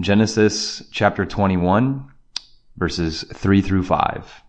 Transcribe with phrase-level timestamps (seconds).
[0.00, 2.10] Genesis chapter 21,
[2.76, 4.42] verses 3 through 5.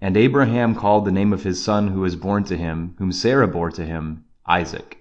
[0.00, 3.48] And Abraham called the name of his son who was born to him, whom Sarah
[3.48, 4.98] bore to him, Isaac.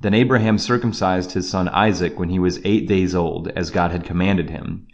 [0.00, 4.04] Then Abraham circumcised his son Isaac when he was eight days old, as God had
[4.04, 4.86] commanded him.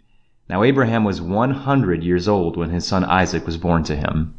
[0.47, 4.35] Now Abraham was one hundred years old when his son Isaac was born to him.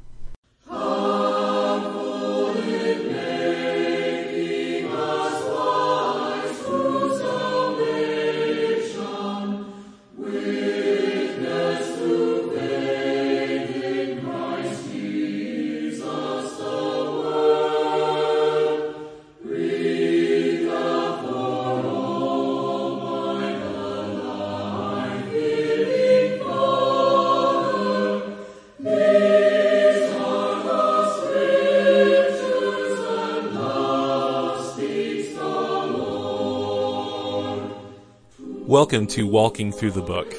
[38.92, 40.34] Welcome to Walking Through the Book.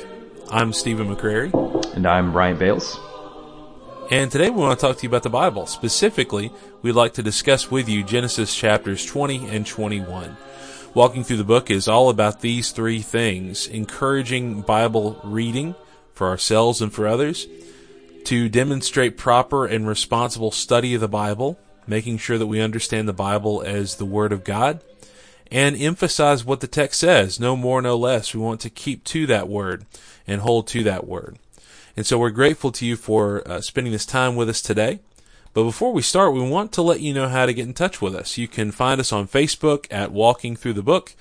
[0.52, 1.52] I'm Stephen McCrary.
[1.96, 3.00] And I'm Bryant Bales.
[4.12, 5.66] And today we want to talk to you about the Bible.
[5.66, 6.52] Specifically,
[6.84, 10.38] we'd like to discuss with you Genesis chapters 20 and 21.
[10.94, 15.74] Walking Through the Book is all about these three things encouraging Bible reading
[16.14, 17.48] for ourselves and for others,
[18.26, 21.58] to demonstrate proper and responsible study of the Bible,
[21.88, 24.80] making sure that we understand the Bible as the Word of God
[25.52, 28.34] and emphasize what the text says, no more, no less.
[28.34, 29.86] We want to keep to that word
[30.28, 31.38] and hold to that word.
[31.96, 35.00] And so we're grateful to you for uh, spending this time with us today.
[35.54, 38.02] But before we start, we want to let you know how to get in touch
[38.02, 38.38] with us.
[38.38, 41.14] You can find us on Facebook at Walking Through the Book.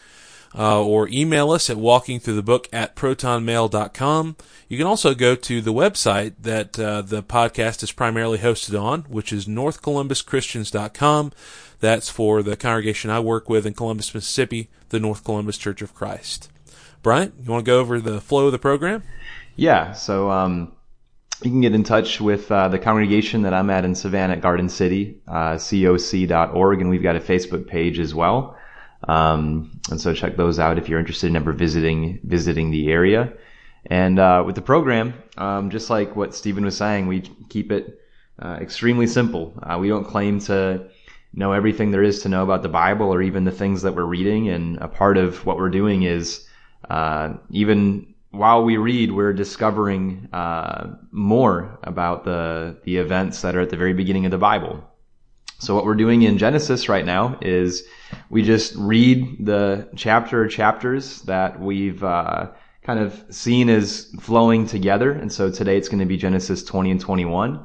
[0.55, 4.37] Uh, or email us at walkingthroughthebook at protonmail.com.
[4.69, 9.03] You can also go to the website that uh, the podcast is primarily hosted on,
[9.03, 11.33] which is northcolumbuschristians.com.
[11.81, 15.95] That's for the congregation I work with in Columbus, Mississippi, the North Columbus Church of
[15.95, 16.51] Christ.
[17.03, 19.03] Brian, you want to go over the flow of the program?
[19.57, 20.73] Yeah, so um,
[21.43, 24.41] you can get in touch with uh, the congregation that I'm at in Savannah, at
[24.41, 28.57] Garden City, uh, coc.org, and we've got a Facebook page as well.
[29.09, 33.33] Um, and so check those out if you're interested in ever visiting visiting the area.
[33.87, 38.01] And uh, with the program, um, just like what Stephen was saying, we keep it
[38.41, 39.55] uh, extremely simple.
[39.63, 40.89] Uh, we don't claim to
[41.35, 44.05] know everything there is to know about the Bible or even the things that we're
[44.05, 44.49] reading.
[44.49, 46.47] And a part of what we're doing is
[46.91, 53.61] uh, even while we read, we're discovering uh, more about the the events that are
[53.61, 54.83] at the very beginning of the Bible.
[55.63, 57.85] So what we're doing in Genesis right now is
[58.31, 62.49] we just read the chapter or chapters that we've uh,
[62.83, 65.13] kind of seen as flowing together.
[65.13, 67.65] And so today it's going to be Genesis 20 and 21.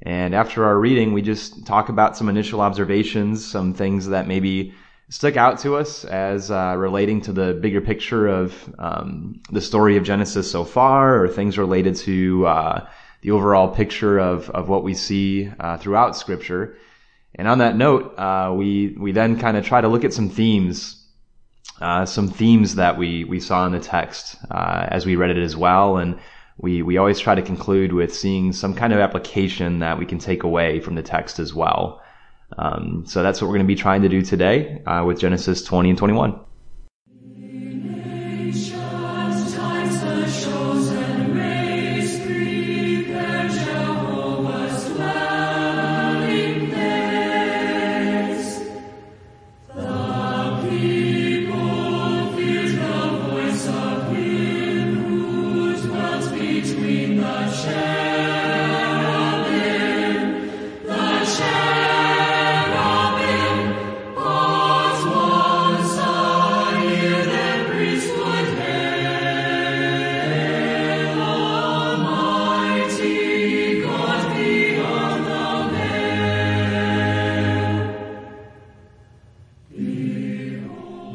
[0.00, 4.72] And after our reading, we just talk about some initial observations, some things that maybe
[5.10, 9.98] stuck out to us as uh, relating to the bigger picture of um, the story
[9.98, 12.88] of Genesis so far, or things related to uh,
[13.20, 16.78] the overall picture of, of what we see uh, throughout Scripture.
[17.36, 20.28] And on that note, uh, we we then kind of try to look at some
[20.28, 21.04] themes,
[21.80, 25.42] uh, some themes that we we saw in the text uh, as we read it
[25.42, 26.18] as well, and
[26.58, 30.18] we, we always try to conclude with seeing some kind of application that we can
[30.18, 32.00] take away from the text as well.
[32.56, 35.62] Um, so that's what we're going to be trying to do today uh, with Genesis
[35.64, 36.38] 20 and 21.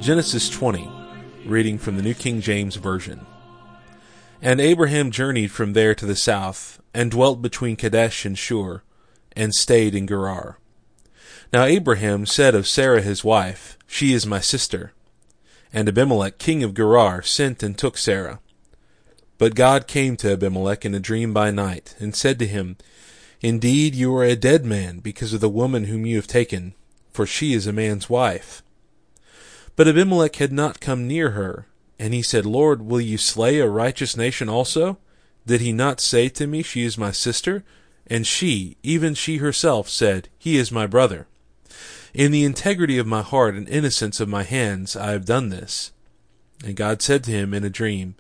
[0.01, 0.89] Genesis 20,
[1.45, 3.25] reading from the New King James Version.
[4.41, 8.81] And Abraham journeyed from there to the south, and dwelt between Kadesh and Shur,
[9.35, 10.57] and stayed in Gerar.
[11.51, 14.93] Now Abraham said of Sarah his wife, She is my sister.
[15.73, 18.39] And Abimelech king of Gerar sent and took Sarah.
[19.37, 22.77] But God came to Abimelech in a dream by night, and said to him,
[23.41, 26.73] Indeed you are a dead man because of the woman whom you have taken,
[27.11, 28.63] for she is a man's wife.
[29.79, 31.65] But Abimelech had not come near her.
[31.97, 34.97] And he said, Lord, will you slay a righteous nation also?
[35.47, 37.63] Did he not say to me, She is my sister?
[38.05, 41.27] And she, even she herself, said, He is my brother.
[42.13, 45.93] In the integrity of my heart and innocence of my hands I have done this.
[46.61, 48.15] And God said to him in a dream,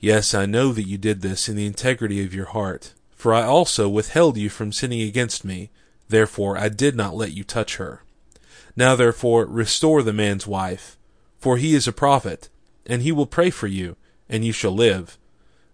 [0.00, 3.42] Yes, I know that you did this in the integrity of your heart, for I
[3.42, 5.68] also withheld you from sinning against me,
[6.08, 8.04] therefore I did not let you touch her.
[8.78, 10.96] Now therefore restore the man's wife,
[11.36, 12.48] for he is a prophet,
[12.86, 13.96] and he will pray for you,
[14.28, 15.18] and you shall live.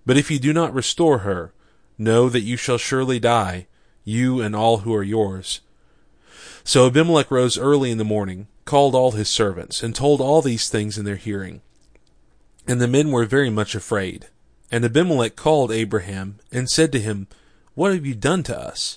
[0.07, 1.53] But if you do not restore her,
[1.99, 3.67] know that you shall surely die,
[4.05, 5.61] you and all who are yours.
[6.65, 10.71] So Abimelech rose early in the morning, called all his servants, and told all these
[10.71, 11.61] things in their hearing.
[12.67, 14.29] And the men were very much afraid.
[14.71, 17.27] And Abimelech called Abraham, and said to him,
[17.75, 18.97] What have you done to us?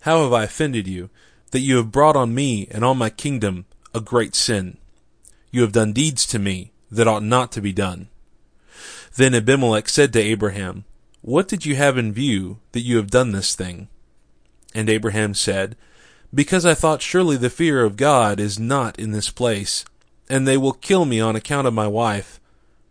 [0.00, 1.08] How have I offended you,
[1.50, 4.78] that you have brought on me and on my kingdom a great sin?
[5.50, 8.08] You have done deeds to me that ought not to be done.
[9.16, 10.84] Then Abimelech said to Abraham,
[11.22, 13.88] What did you have in view that you have done this thing?
[14.74, 15.76] And Abraham said,
[16.34, 19.86] Because I thought surely the fear of God is not in this place,
[20.28, 22.40] and they will kill me on account of my wife.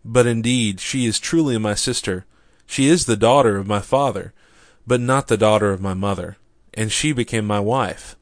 [0.03, 2.25] But indeed, she is truly my sister.
[2.65, 4.33] She is the daughter of my father,
[4.87, 6.37] but not the daughter of my mother.
[6.73, 8.15] And she became my wife.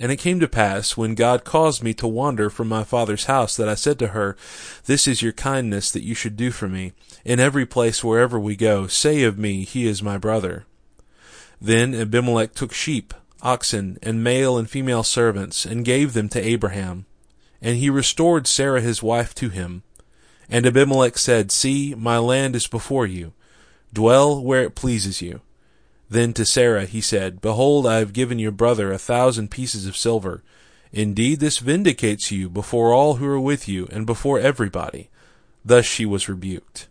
[0.00, 3.56] And it came to pass, when God caused me to wander from my father's house,
[3.56, 4.36] that I said to her,
[4.86, 6.92] This is your kindness that you should do for me.
[7.24, 10.66] In every place wherever we go, say of me, He is my brother.
[11.60, 17.06] Then Abimelech took sheep, oxen, and male and female servants, and gave them to Abraham.
[17.62, 19.82] And he restored Sarah his wife to him.
[20.50, 23.32] And Abimelech said, See, my land is before you.
[23.92, 25.40] Dwell where it pleases you.
[26.14, 29.96] Then to Sarah he said, Behold, I have given your brother a thousand pieces of
[29.96, 30.44] silver.
[30.92, 35.10] Indeed, this vindicates you before all who are with you, and before everybody.
[35.64, 36.86] Thus she was rebuked.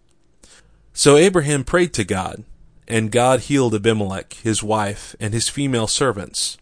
[0.92, 2.44] So Abraham prayed to God,
[2.86, 6.58] and God healed Abimelech, his wife, and his female servants.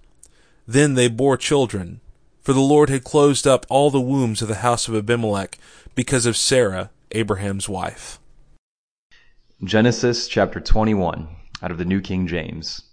[0.68, 2.00] Then they bore children,
[2.42, 5.58] for the Lord had closed up all the wombs of the house of Abimelech
[5.96, 8.20] because of Sarah, Abraham's wife.
[9.64, 11.28] Genesis chapter 21,
[11.62, 12.84] out of the New King James.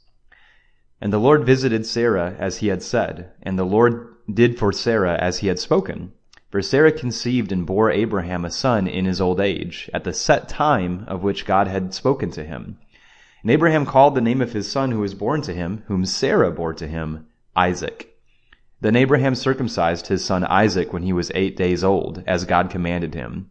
[1.00, 5.16] And the Lord visited Sarah as he had said, and the Lord did for Sarah
[5.16, 6.12] as he had spoken.
[6.50, 10.48] For Sarah conceived and bore Abraham a son in his old age, at the set
[10.48, 12.78] time of which God had spoken to him.
[13.42, 16.50] And Abraham called the name of his son who was born to him, whom Sarah
[16.50, 18.16] bore to him, Isaac.
[18.80, 23.14] Then Abraham circumcised his son Isaac when he was eight days old, as God commanded
[23.14, 23.50] him.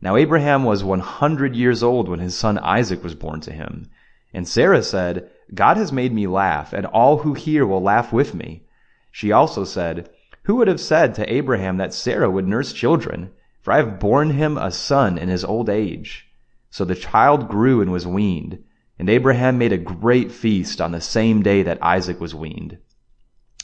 [0.00, 3.90] Now Abraham was one hundred years old when his son Isaac was born to him.
[4.32, 8.34] And Sarah said, God has made me laugh, and all who hear will laugh with
[8.34, 8.64] me.
[9.10, 10.08] She also said,
[10.44, 13.30] Who would have said to Abraham that Sarah would nurse children?
[13.60, 16.28] For I have borne him a son in his old age.
[16.70, 18.62] So the child grew and was weaned.
[18.98, 22.78] And Abraham made a great feast on the same day that Isaac was weaned.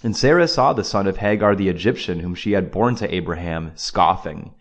[0.02, 3.72] And Sarah saw the son of Hagar the Egyptian, whom she had borne to Abraham,
[3.74, 4.54] scoffing.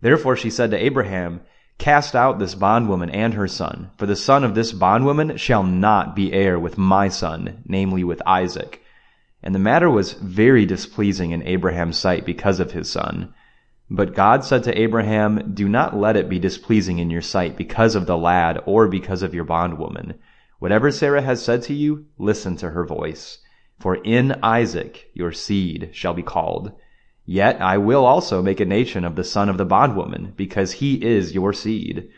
[0.00, 1.40] Therefore she said to Abraham,
[1.78, 6.14] Cast out this bondwoman and her son, for the son of this bondwoman shall not
[6.14, 8.82] be heir with my son, namely with Isaac.
[9.42, 13.34] And the matter was very displeasing in Abraham's sight because of his son.
[13.90, 17.94] But God said to Abraham, Do not let it be displeasing in your sight because
[17.94, 20.14] of the lad or because of your bondwoman.
[20.58, 23.38] Whatever Sarah has said to you, listen to her voice.
[23.78, 26.72] For in Isaac your seed shall be called.
[27.26, 30.94] Yet I will also make a nation of the son of the bondwoman, because he
[30.94, 32.08] is your seed.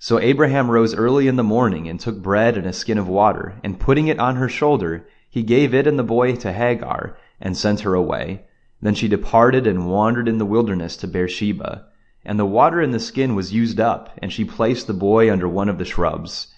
[0.00, 3.60] So Abraham rose early in the morning, and took bread and a skin of water,
[3.62, 7.56] and putting it on her shoulder, he gave it and the boy to Hagar, and
[7.56, 8.42] sent her away.
[8.82, 11.84] Then she departed and wandered in the wilderness to Beersheba.
[12.24, 15.48] And the water in the skin was used up, and she placed the boy under
[15.48, 16.48] one of the shrubs.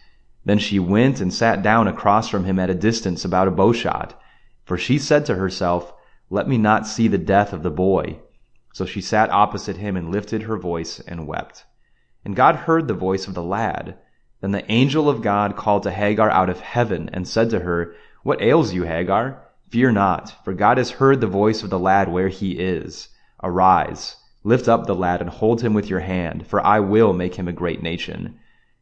[0.45, 4.15] Then she went and sat down across from him at a distance about a bowshot.
[4.65, 5.93] For she said to herself,
[6.33, 8.21] Let me not see the death of the boy.
[8.73, 11.65] So she sat opposite him and lifted her voice and wept.
[12.25, 13.99] And God heard the voice of the lad.
[14.41, 17.95] Then the angel of God called to Hagar out of heaven and said to her,
[18.23, 19.43] What ails you, Hagar?
[19.71, 23.09] Fear not, for God has heard the voice of the lad where he is.
[23.43, 27.35] Arise, lift up the lad and hold him with your hand, for I will make
[27.35, 28.39] him a great nation.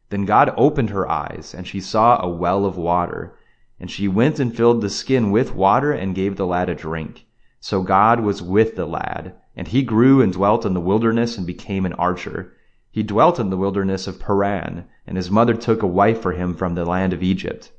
[0.09, 3.35] Then God opened her eyes, and she saw a well of water.
[3.79, 7.25] And she went and filled the skin with water and gave the lad a drink.
[7.61, 11.45] So God was with the lad, and he grew and dwelt in the wilderness and
[11.45, 12.53] became an archer.
[12.89, 16.53] He dwelt in the wilderness of Paran, and his mother took a wife for him
[16.53, 17.71] from the land of Egypt.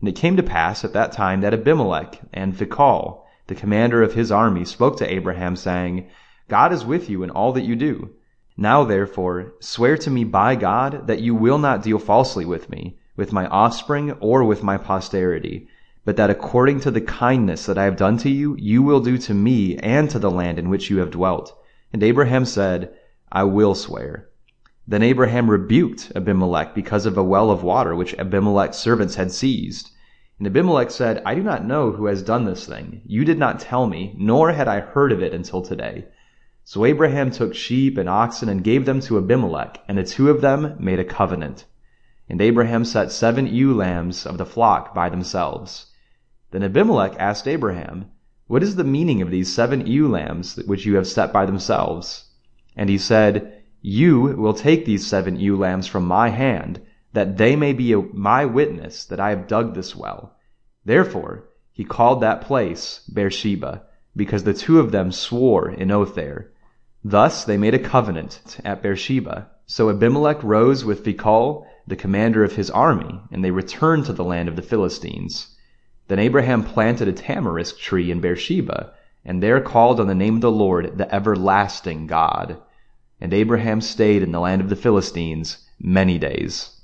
[0.00, 4.14] And it came to pass at that time that Abimelech and Phicol, the commander of
[4.14, 6.08] his army, spoke to Abraham, saying,
[6.48, 8.10] God is with you in all that you do.
[8.56, 12.98] Now therefore swear to me by God that you will not deal falsely with me,
[13.16, 15.68] with my offspring, or with my posterity,
[16.04, 19.18] but that according to the kindness that I have done to you, you will do
[19.18, 21.54] to me and to the land in which you have dwelt.
[21.92, 22.92] And Abraham said,
[23.30, 24.28] I will swear.
[24.88, 29.90] Then Abraham rebuked Abimelech because of a well of water which Abimelech's servants had seized.
[30.38, 33.02] And Abimelech said, I do not know who has done this thing.
[33.04, 36.06] You did not tell me, nor had I heard of it until today.
[36.64, 40.40] So Abraham took sheep and oxen and gave them to Abimelech, and the two of
[40.40, 41.66] them made a covenant.
[42.28, 45.89] And Abraham set seven ewe lambs of the flock by themselves.
[46.52, 48.06] Then Abimelech asked Abraham,
[48.48, 52.24] What is the meaning of these seven ewe lambs which you have set by themselves?
[52.76, 56.80] And he said, You will take these seven ewe lambs from my hand,
[57.12, 60.36] that they may be my witness that I have dug this well.
[60.84, 63.82] Therefore he called that place Beersheba,
[64.16, 66.50] because the two of them swore an oath there.
[67.04, 69.48] Thus they made a covenant at Beersheba.
[69.66, 74.24] So Abimelech rose with Phicol, the commander of his army, and they returned to the
[74.24, 75.49] land of the Philistines.
[76.10, 80.40] Then Abraham planted a tamarisk tree in Beersheba, and there called on the name of
[80.40, 82.56] the Lord, the everlasting God.
[83.20, 86.80] And Abraham stayed in the land of the Philistines many days.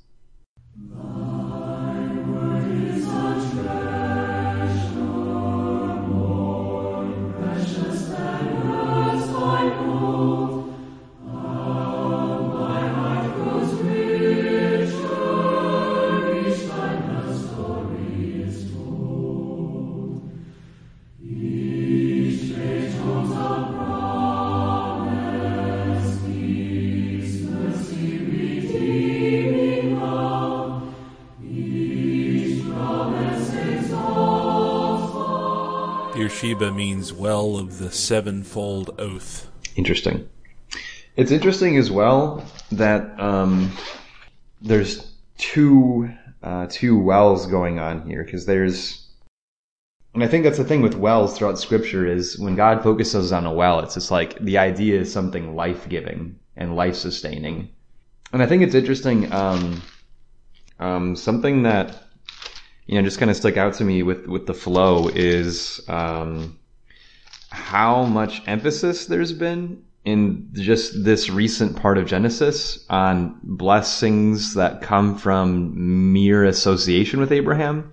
[36.36, 39.50] Beersheba means well of the sevenfold oath.
[39.74, 40.28] Interesting.
[41.16, 43.72] It's interesting as well that um,
[44.60, 46.10] there's two
[46.42, 49.08] uh, two wells going on here because there's,
[50.12, 53.46] and I think that's the thing with wells throughout Scripture is when God focuses on
[53.46, 57.70] a well, it's just like the idea is something life giving and life sustaining,
[58.34, 59.32] and I think it's interesting.
[59.32, 59.80] Um,
[60.80, 61.96] um, something that
[62.86, 66.58] you know, just kind of stuck out to me with, with the flow is, um,
[67.50, 74.82] how much emphasis there's been in just this recent part of Genesis on blessings that
[74.82, 77.92] come from mere association with Abraham.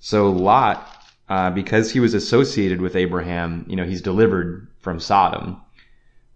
[0.00, 0.88] So Lot,
[1.28, 5.60] uh, because he was associated with Abraham, you know, he's delivered from Sodom.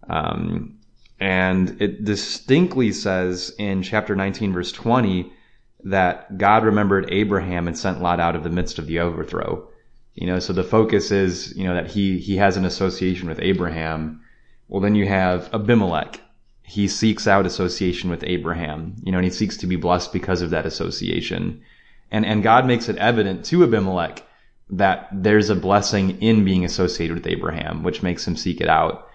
[0.09, 0.79] Um,
[1.19, 5.31] and it distinctly says in chapter 19 verse 20
[5.83, 9.67] that God remembered Abraham and sent Lot out of the midst of the overthrow.
[10.15, 13.39] You know, so the focus is, you know, that he, he has an association with
[13.41, 14.21] Abraham.
[14.67, 16.19] Well, then you have Abimelech.
[16.63, 20.41] He seeks out association with Abraham, you know, and he seeks to be blessed because
[20.41, 21.61] of that association.
[22.11, 24.23] And, and God makes it evident to Abimelech
[24.71, 29.07] that there's a blessing in being associated with Abraham, which makes him seek it out.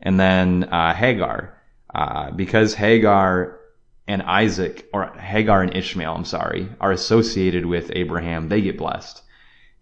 [0.00, 1.58] And then, uh, Hagar,
[1.94, 3.58] uh, because Hagar
[4.06, 9.22] and Isaac, or Hagar and Ishmael, I'm sorry, are associated with Abraham, they get blessed.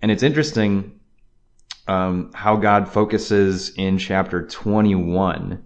[0.02, 1.00] And it's interesting
[1.88, 5.64] um, how God focuses in chapter 21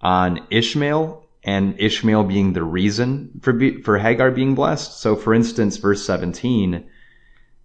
[0.00, 5.00] on Ishmael and Ishmael being the reason for be, for Hagar being blessed.
[5.00, 6.84] So, for instance, verse 17,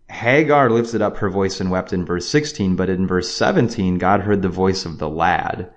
[0.10, 4.22] Hagar lifted up her voice and wept in verse 16, but in verse 17, God
[4.22, 5.74] heard the voice of the lad.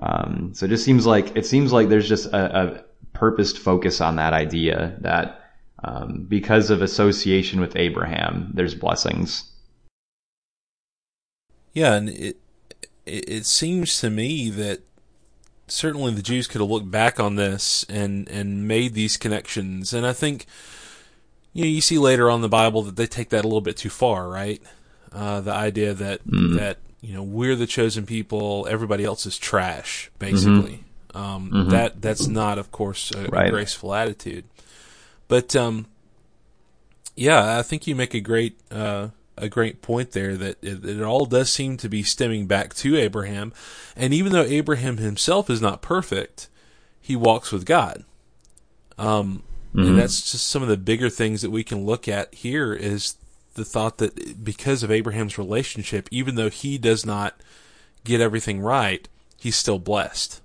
[0.00, 2.84] Um, so it just seems like it seems like there's just a, a
[3.16, 5.40] purposed focus on that idea that
[5.84, 9.50] um, because of association with Abraham, there's blessings.
[11.72, 12.38] Yeah, and it
[13.04, 14.80] it seems to me that
[15.68, 20.06] certainly the Jews could have looked back on this and and made these connections, and
[20.06, 20.46] I think
[21.52, 23.60] you know you see later on in the Bible that they take that a little
[23.60, 24.62] bit too far, right?
[25.12, 26.56] Uh, the idea that mm.
[26.56, 30.72] that you know we're the chosen people, everybody else is trash, basically.
[30.72, 30.85] Mm-hmm.
[31.16, 31.70] Um, mm-hmm.
[31.70, 33.46] That that's not, of course, a, right.
[33.46, 34.44] a graceful attitude.
[35.28, 35.86] But um,
[37.16, 39.08] yeah, I think you make a great uh,
[39.38, 42.98] a great point there that it, it, all does seem to be stemming back to
[42.98, 43.54] Abraham,
[43.96, 46.48] and even though Abraham himself is not perfect,
[47.00, 48.04] he walks with God.
[48.98, 49.42] Um,
[49.74, 49.88] mm-hmm.
[49.88, 53.16] and that's just some of the bigger things that we can look at here is
[53.54, 57.40] the thought that because of Abraham's relationship, even though he does not
[58.04, 59.08] get everything right,
[59.38, 60.42] he's still blessed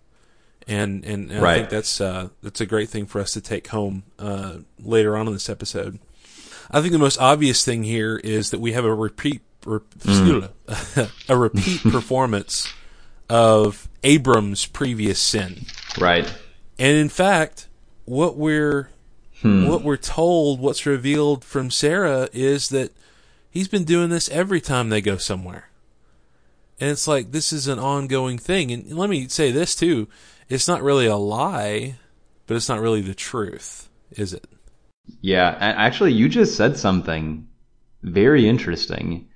[0.71, 1.53] and and, and right.
[1.53, 5.17] I think that's uh, that's a great thing for us to take home uh, later
[5.17, 5.99] on in this episode.
[6.69, 10.49] I think the most obvious thing here is that we have a repeat re- mm.
[11.29, 12.71] a repeat performance
[13.29, 15.65] of Abram's previous sin.
[15.99, 16.25] Right.
[16.79, 17.67] And in fact,
[18.05, 18.89] what we're
[19.41, 19.67] hmm.
[19.67, 22.91] what we're told, what's revealed from Sarah is that
[23.49, 25.69] he's been doing this every time they go somewhere.
[26.79, 28.71] And it's like this is an ongoing thing.
[28.71, 30.07] And let me say this too
[30.51, 31.96] it's not really a lie
[32.51, 34.46] but it's not really the truth, is it?
[35.22, 37.48] Yeah, actually, you just said something
[38.03, 39.29] very interesting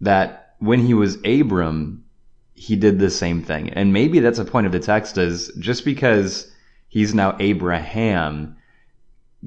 [0.00, 2.04] that when he was Abram,
[2.54, 3.70] he did the same thing.
[3.70, 6.50] And maybe that's a point of the text is just because
[6.88, 8.56] he's now Abraham,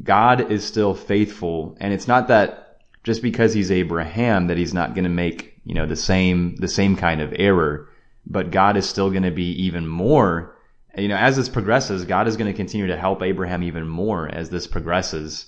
[0.01, 1.75] God is still faithful.
[1.81, 5.75] And it's not that just because he's Abraham that he's not going to make, you
[5.75, 7.89] know, the same, the same kind of error,
[8.25, 10.55] but God is still going to be even more,
[10.95, 14.27] you know, as this progresses, God is going to continue to help Abraham even more
[14.27, 15.47] as this progresses.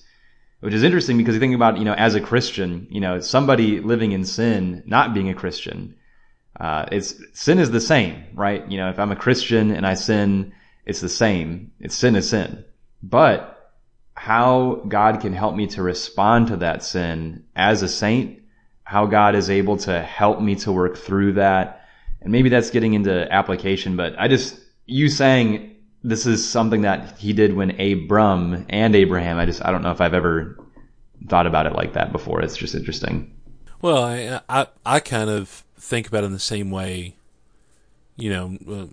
[0.61, 3.79] Which is interesting because you think about, you know, as a Christian, you know, somebody
[3.81, 5.95] living in sin, not being a Christian,
[6.59, 8.69] uh, it's, sin is the same, right?
[8.71, 10.53] You know, if I'm a Christian and I sin,
[10.85, 11.71] it's the same.
[11.79, 12.63] It's sin is sin.
[13.03, 13.73] But
[14.15, 18.39] how God can help me to respond to that sin as a saint,
[18.83, 21.85] how God is able to help me to work through that.
[22.21, 27.17] And maybe that's getting into application, but I just, you saying this is something that
[27.17, 30.57] he did when Abram and Abraham, I just, I don't know if I've ever
[31.27, 32.41] thought about it like that before.
[32.41, 33.35] It's just interesting.
[33.81, 37.15] Well, I, I, I kind of think about it in the same way,
[38.15, 38.85] you know, uh,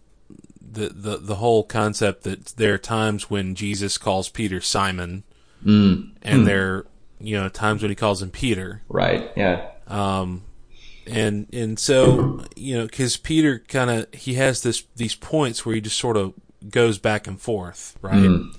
[0.61, 5.25] the, the, the whole concept that there are times when Jesus calls Peter Simon,
[5.65, 6.11] mm.
[6.23, 6.47] and mm.
[6.47, 6.87] there,
[7.21, 8.83] you know, times when he calls him Peter.
[8.89, 9.31] Right.
[9.37, 9.69] Yeah.
[9.87, 10.45] Um,
[11.07, 15.75] and and so you know, because Peter kind of he has this these points where
[15.75, 16.35] he just sort of
[16.69, 18.15] goes back and forth, right?
[18.15, 18.55] Mm.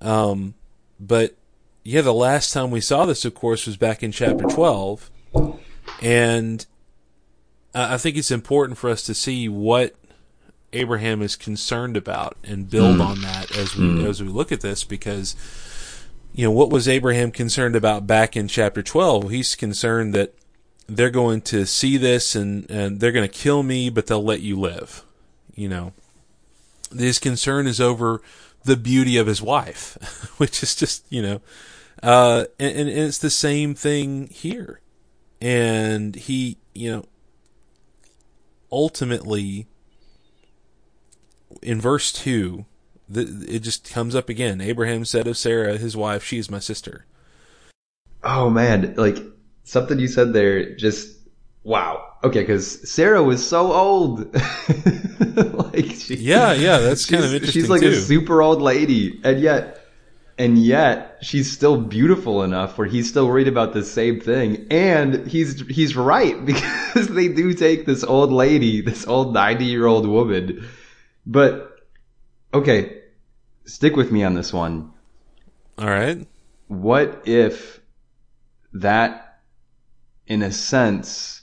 [0.00, 0.54] Um,
[0.98, 1.36] but
[1.84, 5.10] yeah, the last time we saw this, of course, was back in chapter twelve,
[6.00, 6.66] and
[7.74, 9.94] I think it's important for us to see what
[10.72, 13.06] Abraham is concerned about and build mm.
[13.06, 14.08] on that as we mm.
[14.08, 15.36] as we look at this because
[16.34, 20.34] you know what was Abraham concerned about back in chapter 12 he's concerned that
[20.96, 24.40] they're going to see this and and they're going to kill me but they'll let
[24.40, 25.04] you live
[25.54, 25.92] you know
[26.96, 28.20] his concern is over
[28.64, 31.40] the beauty of his wife which is just you know
[32.02, 34.80] uh and, and it's the same thing here
[35.40, 37.04] and he you know
[38.72, 39.66] ultimately,
[41.60, 42.64] in verse 2,
[43.08, 44.60] the, it just comes up again.
[44.60, 47.04] Abraham said of Sarah, his wife, she is my sister.
[48.24, 49.18] Oh man, like
[49.72, 51.16] something you said there just
[51.64, 52.08] wow.
[52.24, 54.32] Okay, because Sarah was so old.
[55.74, 57.62] like she, yeah, yeah, that's kind of interesting.
[57.62, 57.88] She's like too.
[57.88, 59.82] a super old lady, and yet
[60.38, 64.66] and yet she's still beautiful enough where he's still worried about the same thing.
[64.70, 69.86] And he's, he's right because they do take this old lady, this old 90 year
[69.86, 70.68] old woman.
[71.26, 71.76] But,
[72.52, 73.02] okay,
[73.64, 74.92] stick with me on this one.
[75.78, 76.26] All right.
[76.68, 77.80] What if
[78.72, 79.31] that,
[80.26, 81.42] in a sense,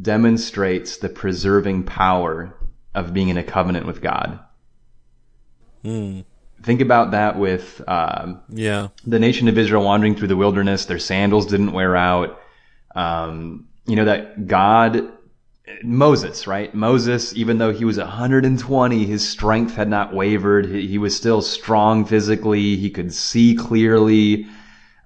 [0.00, 2.56] demonstrates the preserving power
[2.94, 4.40] of being in a covenant with God?
[5.82, 6.20] Hmm
[6.64, 10.86] think about that with um, yeah the nation of Israel wandering through the wilderness.
[10.86, 12.40] Their sandals didn't wear out.
[12.94, 15.12] Um, you know that God,
[15.82, 16.74] Moses, right?
[16.74, 20.66] Moses, even though he was 120, his strength had not wavered.
[20.66, 22.76] He, he was still strong physically.
[22.76, 24.46] He could see clearly.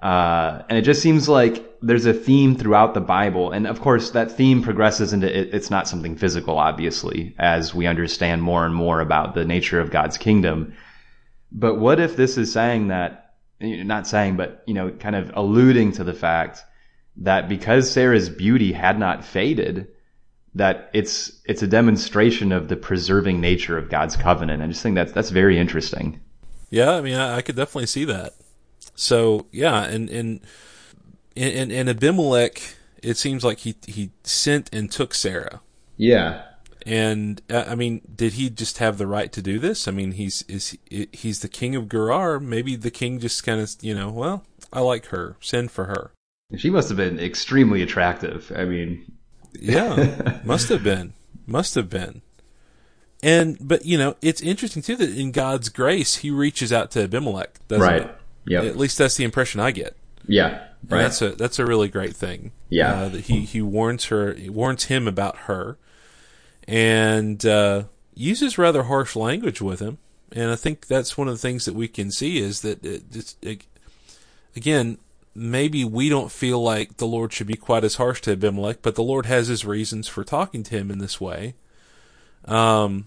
[0.01, 3.51] Uh, and it just seems like there's a theme throughout the Bible.
[3.51, 7.87] And of course, that theme progresses into it, it's not something physical, obviously, as we
[7.87, 10.75] understand more and more about the nature of God's kingdom.
[11.51, 15.93] But what if this is saying that, not saying, but, you know, kind of alluding
[15.93, 16.63] to the fact
[17.17, 19.89] that because Sarah's beauty had not faded,
[20.55, 24.63] that it's, it's a demonstration of the preserving nature of God's covenant.
[24.63, 26.21] I just think that's, that's very interesting.
[26.71, 26.93] Yeah.
[26.93, 28.35] I mean, I, I could definitely see that.
[28.99, 29.85] So yeah.
[29.85, 30.41] And, and,
[31.37, 32.61] and, and Abimelech,
[33.03, 35.61] it seems like he, he sent and took Sarah.
[35.97, 36.43] Yeah.
[36.85, 39.87] And uh, I mean, did he just have the right to do this?
[39.87, 42.41] I mean, he's is he's the king of Gerar.
[42.41, 46.13] Maybe the king just kind of you know, well, I like her, send for her.
[46.57, 48.51] She must have been extremely attractive.
[48.57, 49.13] I mean,
[49.53, 51.13] yeah, must have been,
[51.47, 52.23] must have been.
[53.23, 57.03] And but you know, it's interesting too that in God's grace, He reaches out to
[57.03, 57.59] Abimelech.
[57.69, 58.11] right.
[58.49, 58.63] Yeah.
[58.63, 59.97] At least that's the impression I get.
[60.27, 60.49] Yeah.
[60.51, 60.65] Right.
[60.91, 62.53] And that's a that's a really great thing.
[62.69, 62.95] Yeah.
[62.95, 65.79] Uh, that he he warns her, he warns him about her
[66.69, 67.85] and uh,
[68.15, 69.99] uses rather harsh language with him.
[70.31, 73.35] And I think that's one of the things that we can see is that it,
[73.41, 73.65] it,
[74.55, 74.99] again,
[75.35, 78.95] maybe we don't feel like the Lord should be quite as harsh to Abimelech, but
[78.95, 81.55] the Lord has his reasons for talking to him in this way.
[82.45, 83.07] Um,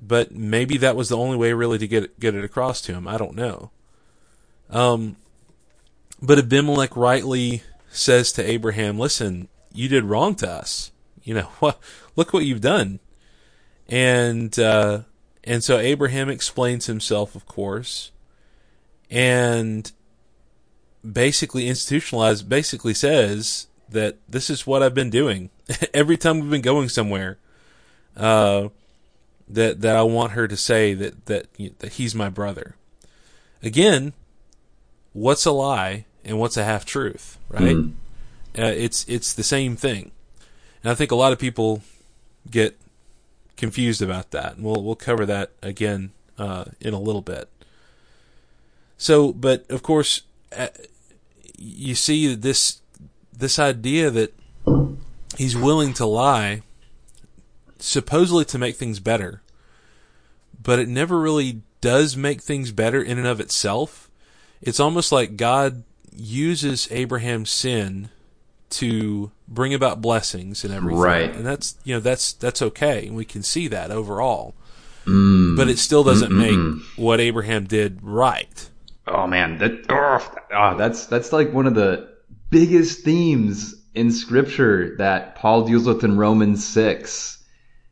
[0.00, 3.06] but maybe that was the only way really to get get it across to him.
[3.06, 3.70] I don't know.
[4.70, 5.16] Um,
[6.20, 10.92] but Abimelech rightly says to Abraham, listen, you did wrong to us.
[11.22, 11.78] You know what?
[12.16, 13.00] look what you've done.
[13.88, 15.00] And, uh,
[15.44, 18.10] and so Abraham explains himself, of course.
[19.10, 19.92] and
[21.12, 25.50] basically institutionalized, basically says that this is what I've been doing
[25.94, 27.38] every time we've been going somewhere.
[28.16, 28.70] Uh,
[29.48, 31.46] that that I want her to say that that
[31.78, 32.74] that he's my brother.
[33.62, 34.12] Again,
[35.16, 37.76] what's a lie and what's a half truth, right?
[37.76, 37.92] Mm.
[38.58, 40.12] Uh, it's it's the same thing,
[40.82, 41.82] and I think a lot of people
[42.50, 42.78] get
[43.56, 47.48] confused about that, and we'll we'll cover that again uh, in a little bit.
[48.98, 50.22] So, but of course,
[50.56, 50.68] uh,
[51.58, 52.80] you see this
[53.32, 54.34] this idea that
[55.36, 56.62] he's willing to lie,
[57.78, 59.42] supposedly to make things better,
[60.62, 64.05] but it never really does make things better in and of itself.
[64.62, 68.08] It's almost like God uses Abraham's sin
[68.68, 70.98] to bring about blessings and everything.
[71.00, 71.34] Right.
[71.34, 74.54] And that's you know that's that's okay, and we can see that overall.
[75.04, 75.56] Mm.
[75.56, 76.76] But it still doesn't Mm-mm-mm.
[76.76, 78.68] make what Abraham did right.
[79.06, 82.08] Oh man, that oh, oh, that's that's like one of the
[82.50, 87.44] biggest themes in scripture that Paul deals with in Romans 6.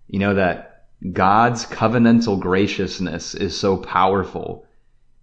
[0.08, 4.66] You know that God's covenantal graciousness is so powerful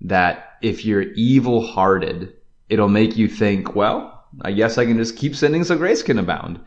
[0.01, 2.33] that if you're evil-hearted,
[2.69, 6.19] it'll make you think, well, I guess I can just keep sinning so grace can
[6.19, 6.59] abound.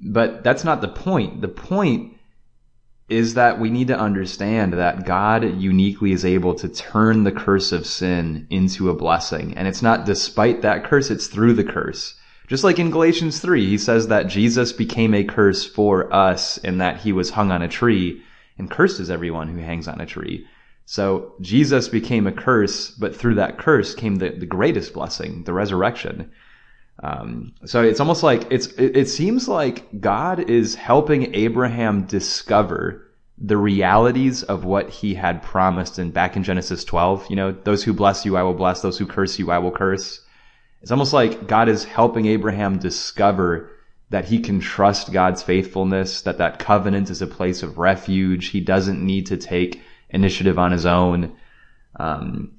[0.00, 1.40] But that's not the point.
[1.40, 2.14] The point
[3.08, 7.70] is that we need to understand that God uniquely is able to turn the curse
[7.72, 9.54] of sin into a blessing.
[9.56, 12.14] And it's not despite that curse, it's through the curse.
[12.46, 16.78] Just like in Galatians 3, he says that Jesus became a curse for us in
[16.78, 18.22] that he was hung on a tree
[18.58, 20.46] and curses everyone who hangs on a tree.
[20.86, 25.52] So Jesus became a curse, but through that curse came the, the greatest blessing, the
[25.52, 26.30] resurrection.
[27.02, 33.10] Um, so it's almost like it's it, it seems like God is helping Abraham discover
[33.36, 37.28] the realities of what he had promised in back in Genesis 12.
[37.30, 38.82] You know, those who bless you, I will bless.
[38.82, 40.20] Those who curse you, I will curse.
[40.82, 43.70] It's almost like God is helping Abraham discover
[44.10, 48.48] that he can trust God's faithfulness, that that covenant is a place of refuge.
[48.48, 49.80] He doesn't need to take
[50.14, 51.36] initiative on his own.
[51.96, 52.56] Um,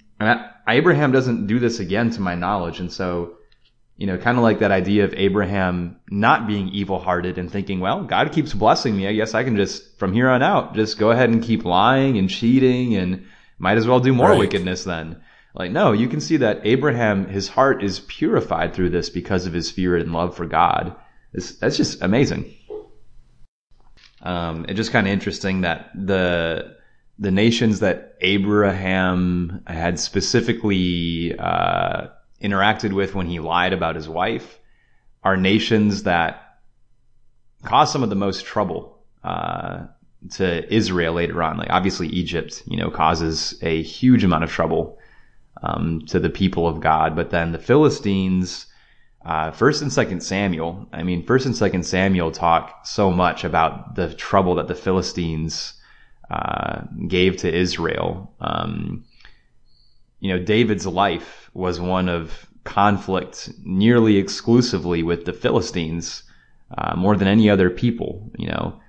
[0.68, 2.80] Abraham doesn't do this again to my knowledge.
[2.80, 3.38] And so
[3.98, 7.80] you know, kind of like that idea of Abraham not being evil hearted and thinking,
[7.80, 9.08] well, God keeps blessing me.
[9.08, 12.18] I guess I can just, from here on out, just go ahead and keep lying
[12.18, 13.26] and cheating and
[13.58, 14.40] might as well do more right.
[14.40, 15.22] wickedness then.
[15.54, 19.54] Like, no, you can see that Abraham, his heart is purified through this because of
[19.54, 20.94] his fear and love for God.
[21.32, 22.54] It's, that's just amazing.
[24.22, 26.76] Um, it's just kind of interesting that the,
[27.18, 32.08] the nations that Abraham had specifically, uh,
[32.42, 34.60] interacted with when he lied about his wife
[35.24, 36.60] are nations that
[37.64, 39.86] cause some of the most trouble uh,
[40.32, 41.58] to Israel later on.
[41.58, 45.00] Like obviously Egypt, you know, causes a huge amount of trouble
[45.64, 48.68] um, to the people of God, but then the Philistines.
[49.26, 50.88] Uh, first and second Samuel.
[50.94, 55.74] I mean, first and second Samuel talk so much about the trouble that the Philistines
[56.30, 58.34] uh, gave to Israel.
[58.40, 59.06] Um,
[60.20, 66.24] you know, David's life was one of conflict nearly exclusively with the Philistines,
[66.78, 68.80] uh, more than any other people, you know.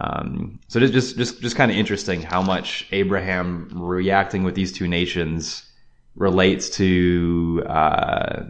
[0.00, 4.72] Um, so it's just, just, just kind of interesting how much Abraham reacting with these
[4.72, 5.68] two nations
[6.16, 8.44] relates to, uh,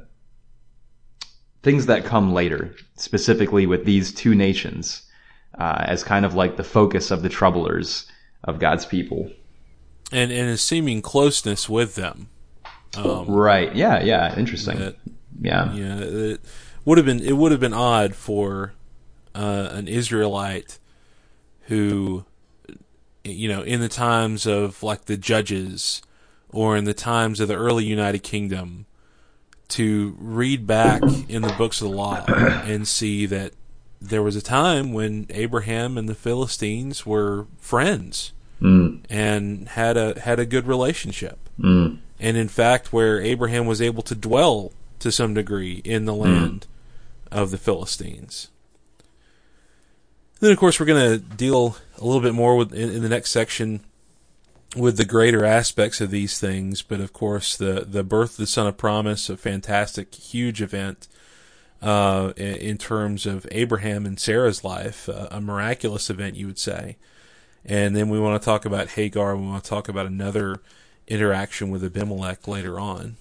[1.62, 5.02] things that come later, specifically with these two nations,
[5.58, 8.06] uh, as kind of like the focus of the troublers
[8.44, 9.30] of God's people
[10.12, 12.28] and and a seeming closeness with them.
[12.96, 13.74] Um, right.
[13.74, 14.02] Yeah.
[14.02, 14.38] Yeah.
[14.38, 14.78] Interesting.
[14.78, 14.96] That,
[15.40, 15.72] yeah.
[15.74, 15.98] Yeah.
[15.98, 16.40] It
[16.84, 18.72] would have been it would have been odd for
[19.34, 20.78] uh, an Israelite
[21.62, 22.24] who,
[23.24, 26.02] you know, in the times of like the judges
[26.50, 28.86] or in the times of the early United Kingdom,
[29.68, 33.52] to read back in the books of the law and see that
[34.08, 39.00] there was a time when Abraham and the Philistines were friends mm.
[39.08, 41.38] and had a had a good relationship.
[41.58, 41.98] Mm.
[42.20, 46.18] And in fact, where Abraham was able to dwell to some degree in the mm.
[46.18, 46.66] land
[47.30, 47.36] mm.
[47.36, 48.48] of the Philistines.
[50.40, 53.08] then, of course, we're going to deal a little bit more with in, in the
[53.08, 53.80] next section
[54.76, 58.46] with the greater aspects of these things, but of course, the the birth of the
[58.46, 61.08] Son of Promise, a fantastic, huge event
[61.82, 66.96] uh, in terms of Abraham and Sarah's life, uh, a miraculous event, you would say.
[67.64, 69.36] And then we want to talk about Hagar.
[69.36, 70.60] We want to talk about another
[71.06, 73.16] interaction with Abimelech later on.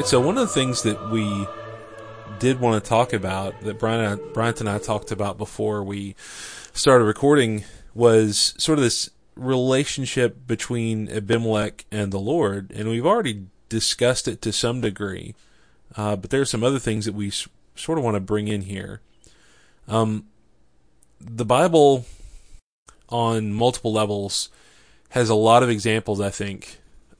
[0.00, 1.46] Right, so one of the things that we
[2.38, 6.16] did want to talk about that Brian Bryant and I talked about before we
[6.72, 13.48] started recording was sort of this relationship between Abimelech and the Lord, and we've already
[13.68, 15.34] discussed it to some degree,
[15.98, 18.48] uh, but there are some other things that we s- sort of want to bring
[18.48, 19.02] in here.
[19.86, 20.24] Um,
[21.20, 22.06] the Bible,
[23.10, 24.48] on multiple levels,
[25.10, 26.78] has a lot of examples, I think,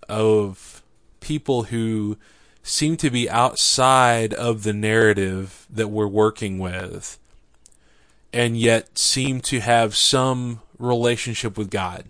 [0.09, 0.83] of
[1.21, 2.16] people who
[2.62, 7.18] seem to be outside of the narrative that we're working with
[8.33, 12.05] and yet seem to have some relationship with God.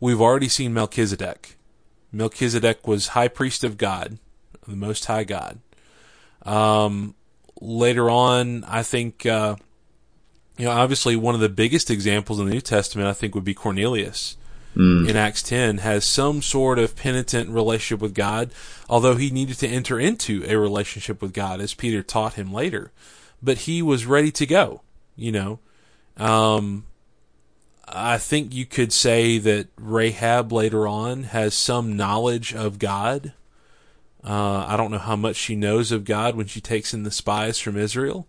[0.00, 1.56] We've already seen Melchizedek.
[2.10, 4.18] Melchizedek was high priest of God,
[4.66, 5.60] the Most High God.
[6.44, 7.14] Um,
[7.60, 9.56] later on, I think, uh,
[10.58, 13.44] you know, obviously one of the biggest examples in the New Testament, I think, would
[13.44, 14.36] be Cornelius.
[14.76, 15.08] Mm.
[15.08, 18.50] In Acts 10, has some sort of penitent relationship with God,
[18.88, 22.90] although he needed to enter into a relationship with God, as Peter taught him later.
[23.42, 24.80] But he was ready to go,
[25.14, 25.58] you know.
[26.16, 26.86] Um,
[27.86, 33.34] I think you could say that Rahab later on has some knowledge of God.
[34.24, 37.10] Uh, I don't know how much she knows of God when she takes in the
[37.10, 38.26] spies from Israel,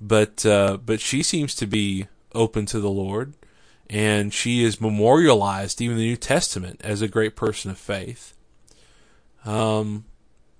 [0.00, 3.34] but uh, but she seems to be open to the Lord
[3.90, 8.34] and she is memorialized even in the New Testament as a great person of faith.
[9.44, 10.04] Um,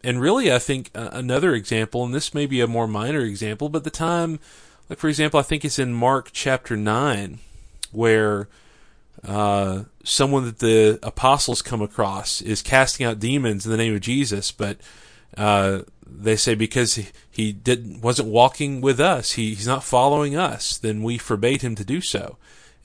[0.03, 3.69] and really, I think uh, another example, and this may be a more minor example,
[3.69, 4.38] but the time,
[4.88, 7.41] like for example, I think it's in Mark chapter nine,
[7.93, 8.49] where
[9.27, 14.01] uh, someone that the apostles come across is casting out demons in the name of
[14.01, 14.79] Jesus, but
[15.37, 20.37] uh, they say because he, he didn't wasn't walking with us, he, he's not following
[20.37, 22.38] us, then we forbade him to do so.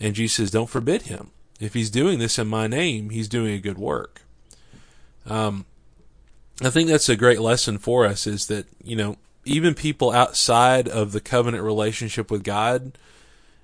[0.04, 1.32] And Jesus says, don't forbid him.
[1.62, 4.22] If he's doing this in my name, he's doing a good work.
[5.26, 5.66] Um,
[6.62, 10.90] I think that's a great lesson for us is that, you know, even people outside
[10.90, 12.98] of the covenant relationship with God,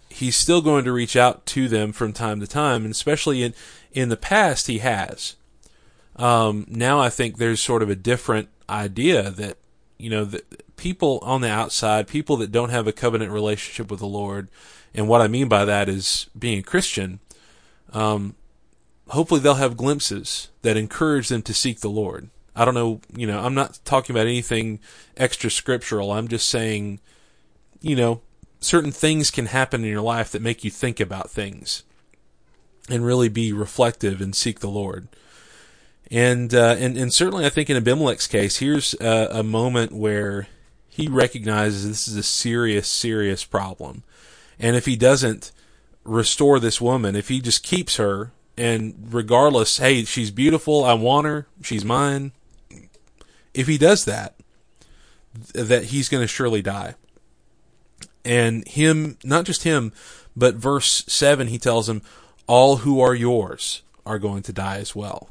[0.08, 3.54] he's still going to reach out to them from time to time, and especially in,
[3.92, 5.36] in the past, he has.
[6.16, 9.58] Um, now I think there's sort of a different idea that,
[9.98, 14.00] you know, that people on the outside, people that don't have a covenant relationship with
[14.00, 14.48] the Lord,
[14.94, 17.20] and what I mean by that is being a Christian.
[17.94, 18.36] Um,
[19.10, 22.30] hopefully they'll have glimpses that encourage them to seek the Lord.
[22.56, 24.80] I don't know, you know, I'm not talking about anything
[25.18, 26.12] extra scriptural.
[26.12, 27.00] I'm just saying,
[27.82, 28.22] you know,
[28.60, 31.84] certain things can happen in your life that make you think about things
[32.90, 35.08] and really be reflective and seek the Lord.
[36.12, 40.48] And, uh, and, and certainly I think in Abimelech's case, here's a, a moment where
[40.88, 44.04] he recognizes this is a serious, serious problem.
[44.60, 45.52] And if he doesn't
[46.04, 51.28] restore this woman, if he just keeps her and regardless, hey, she's beautiful, I want
[51.28, 52.34] her, she's mine.
[53.54, 54.36] If he does that,
[55.54, 56.96] that he's going to surely die.
[58.26, 59.94] And him, not just him,
[60.36, 62.02] but verse 7, he tells him,
[62.48, 65.30] all who are yours are going to die as well.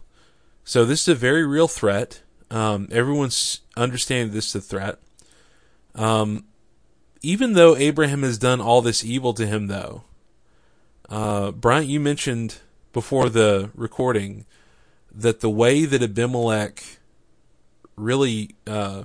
[0.65, 2.23] So this is a very real threat.
[2.51, 4.99] Um, everyone's understanding this is a threat.
[5.95, 6.45] Um,
[7.23, 10.03] even though Abraham has done all this evil to him, though,
[11.09, 12.59] uh, Bryant, you mentioned
[12.93, 14.45] before the recording
[15.13, 16.83] that the way that Abimelech
[17.97, 19.05] really uh,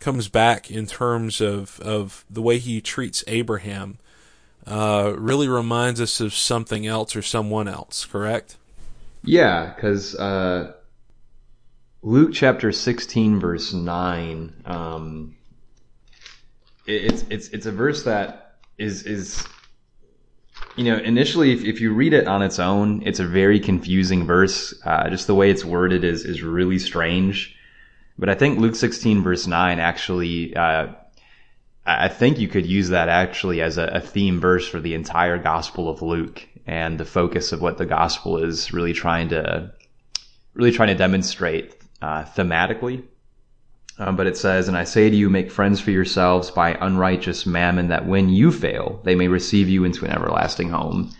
[0.00, 3.98] comes back in terms of, of the way he treats Abraham
[4.66, 8.56] uh, really reminds us of something else or someone else, correct?
[9.22, 10.72] Yeah, because uh,
[12.02, 14.52] Luke chapter 16, verse 9.
[14.64, 15.36] Um,
[16.86, 19.46] it's it's it's a verse that is is
[20.76, 24.26] you know initially if, if you read it on its own it's a very confusing
[24.26, 24.74] verse.
[24.84, 27.56] Uh, just the way it's worded is is really strange.
[28.16, 30.88] But i think luke 16 verse 9 actually uh,
[31.84, 35.36] i think you could use that actually as a, a theme verse for the entire
[35.36, 39.72] gospel of luke and the focus of what the gospel is really trying to
[40.54, 43.02] really trying to demonstrate uh, thematically
[43.98, 47.46] um, but it says, And I say to you, make friends for yourselves by unrighteous
[47.46, 51.12] mammon, that when you fail, they may receive you into an everlasting home.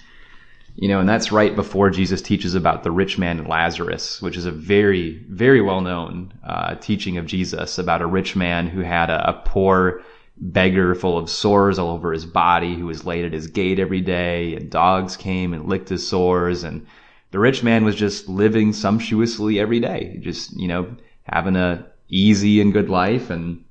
[0.76, 4.36] You know, and that's right before Jesus teaches about the rich man and Lazarus, which
[4.36, 8.80] is a very, very well known uh, teaching of Jesus about a rich man who
[8.80, 10.02] had a, a poor
[10.36, 14.00] beggar full of sores all over his body who was laid at his gate every
[14.00, 16.64] day, and dogs came and licked his sores.
[16.64, 16.84] And
[17.30, 22.60] the rich man was just living sumptuously every day, just, you know, having a easy
[22.60, 23.64] and good life and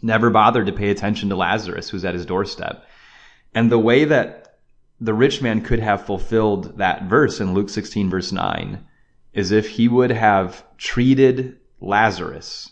[0.00, 2.86] never bothered to pay attention to Lazarus who's at his doorstep.
[3.54, 4.58] And the way that
[5.00, 8.86] the rich man could have fulfilled that verse in Luke 16 verse 9
[9.32, 12.70] is if he would have treated Lazarus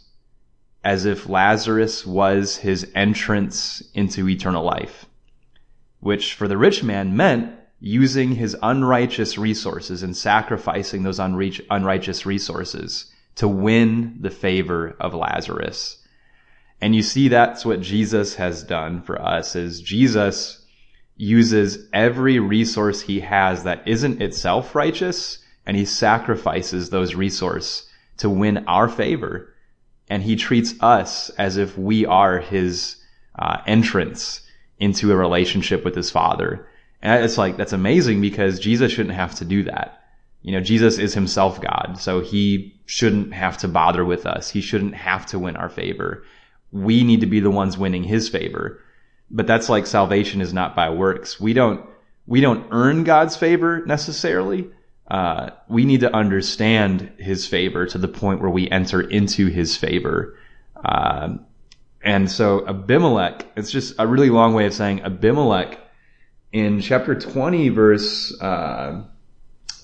[0.85, 5.07] as if Lazarus was his entrance into eternal life,
[5.99, 13.10] which for the rich man meant using his unrighteous resources and sacrificing those unrighteous resources
[13.37, 15.97] to win the favor of Lazarus.
[16.81, 20.65] And you see that's what Jesus has done for us is Jesus
[21.17, 28.31] uses every resource he has that isn't itself righteous and he sacrifices those resources to
[28.31, 29.55] win our favor.
[30.09, 32.97] And he treats us as if we are his
[33.39, 34.41] uh, entrance
[34.79, 36.67] into a relationship with his father.
[37.03, 40.03] And it's like, that's amazing because Jesus shouldn't have to do that.
[40.43, 44.51] You know, Jesus is himself God, so he shouldn't have to bother with us.
[44.51, 46.25] He shouldn't have to win our favor.
[46.73, 48.81] We need to be the ones winning his favor.
[49.31, 51.39] But that's like salvation is not by works.
[51.39, 51.89] We don't,
[52.27, 54.69] we don't earn God's favor necessarily.
[55.09, 59.77] Uh, we need to understand his favor to the point where we enter into his
[59.77, 60.37] favor.
[60.85, 61.37] Uh,
[62.03, 65.79] and so Abimelech, it's just a really long way of saying Abimelech
[66.53, 69.05] in chapter 20 verse, uh,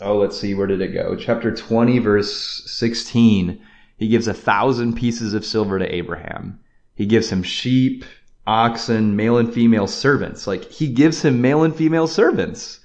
[0.01, 1.17] oh, let's see, where did it go?
[1.17, 3.61] Chapter 20 verse 16,
[3.97, 6.61] he gives a thousand pieces of silver to Abraham.
[6.95, 8.05] He gives him sheep,
[8.47, 10.47] oxen, male and female servants.
[10.47, 12.81] Like he gives him male and female servants.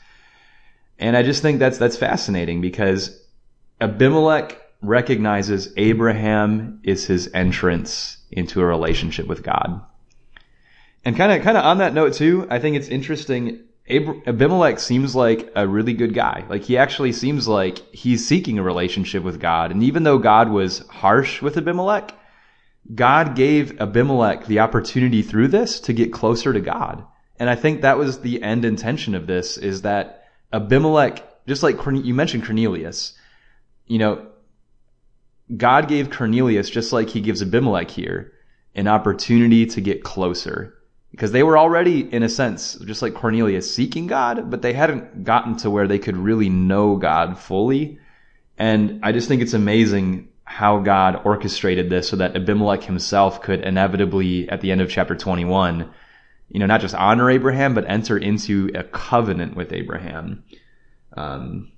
[1.00, 3.20] And I just think that's, that's fascinating because
[3.80, 9.82] Abimelech recognizes Abraham is his entrance into a relationship with God.
[11.04, 13.64] And kind of, kind of on that note too, I think it's interesting.
[13.90, 16.46] Abimelech seems like a really good guy.
[16.50, 19.72] Like he actually seems like he's seeking a relationship with God.
[19.72, 22.14] And even though God was harsh with Abimelech,
[22.94, 27.06] God gave Abimelech the opportunity through this to get closer to God.
[27.40, 31.78] And I think that was the end intention of this is that Abimelech, just like
[31.86, 33.14] you mentioned Cornelius,
[33.88, 34.28] you know,
[35.56, 38.32] God gave Cornelius, just like he gives Abimelech here,
[38.74, 40.76] an opportunity to get closer.
[41.12, 45.26] Because they were already, in a sense, just like Cornelius, seeking God, but they hadn't
[45.26, 48.00] gotten to where they could really know God fully.
[48.58, 53.62] And I just think it's amazing how God orchestrated this so that Abimelech himself could
[53.62, 55.90] inevitably, at the end of chapter 21,
[56.50, 60.44] you know, not just honor Abraham, but enter into a covenant with Abraham.
[61.16, 61.72] Um,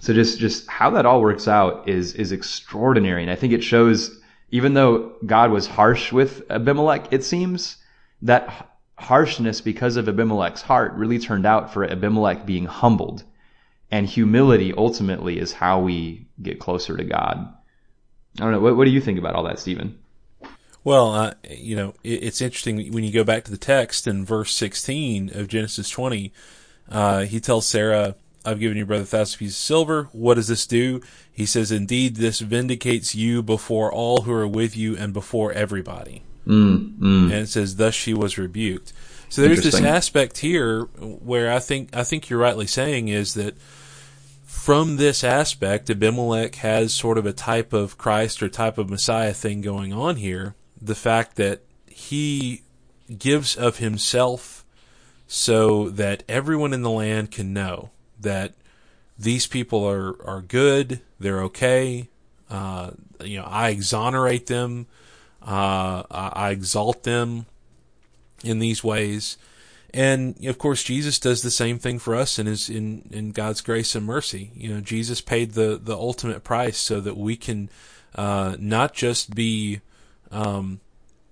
[0.00, 3.22] so just, just how that all works out is, is extraordinary.
[3.22, 4.18] And I think it shows,
[4.50, 7.76] even though God was harsh with Abimelech, it seems
[8.22, 13.24] that harshness because of Abimelech's heart really turned out for Abimelech being humbled.
[13.90, 17.54] And humility ultimately is how we get closer to God.
[18.38, 18.60] I don't know.
[18.60, 19.98] What, what do you think about all that, Stephen?
[20.82, 24.24] Well, uh, you know, it, it's interesting when you go back to the text in
[24.24, 26.32] verse 16 of Genesis 20.
[26.88, 30.08] Uh, he tells Sarah, I've given your brother a thousand pieces of silver.
[30.12, 31.00] What does this do?
[31.32, 36.22] He says, Indeed, this vindicates you before all who are with you and before everybody.
[36.46, 37.24] Mm, mm.
[37.24, 38.92] And it says, Thus she was rebuked.
[39.28, 43.58] So there's this aspect here where I think I think you're rightly saying is that
[44.44, 49.34] from this aspect, Abimelech has sort of a type of Christ or type of Messiah
[49.34, 50.54] thing going on here.
[50.80, 52.62] The fact that he
[53.18, 54.64] gives of himself
[55.26, 58.54] so that everyone in the land can know that
[59.18, 62.08] these people are, are good, they're okay.
[62.50, 62.90] Uh,
[63.24, 64.86] you know, I exonerate them,
[65.46, 67.46] uh, I exalt them
[68.44, 69.38] in these ways.
[69.94, 73.60] And of course, Jesus does the same thing for us in his in, in God's
[73.60, 74.50] grace and mercy.
[74.54, 77.70] You know, Jesus paid the the ultimate price so that we can
[78.14, 79.80] uh, not just be
[80.30, 80.80] um,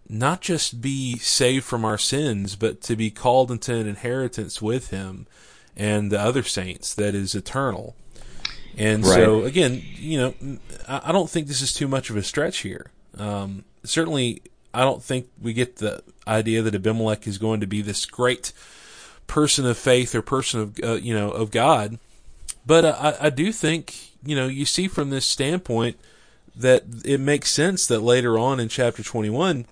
[0.08, 4.90] not just be saved from our sins, but to be called into an inheritance with
[4.90, 5.26] Him
[5.76, 7.96] and the other saints that is eternal.
[8.76, 9.14] And right.
[9.14, 10.34] so, again, you know,
[10.88, 12.90] I don't think this is too much of a stretch here.
[13.16, 17.82] Um, certainly, I don't think we get the idea that Abimelech is going to be
[17.82, 18.52] this great
[19.26, 21.98] person of faith or person of uh, you know of God.
[22.66, 25.98] But uh, I, I do think you know you see from this standpoint
[26.56, 29.66] that it makes sense that later on in chapter 21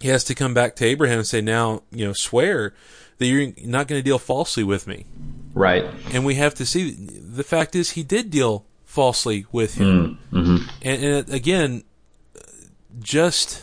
[0.00, 2.74] he has to come back to Abraham and say, "Now you know swear
[3.18, 5.06] that you're not going to deal falsely with me."
[5.54, 5.84] Right.
[6.12, 10.18] And we have to see the fact is he did deal falsely with him.
[10.32, 10.68] Mm, mm-hmm.
[10.82, 11.84] And, and again,
[13.00, 13.62] just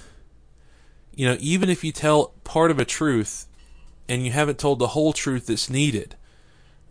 [1.14, 3.46] you know, even if you tell part of a truth
[4.08, 6.16] and you haven't told the whole truth that's needed,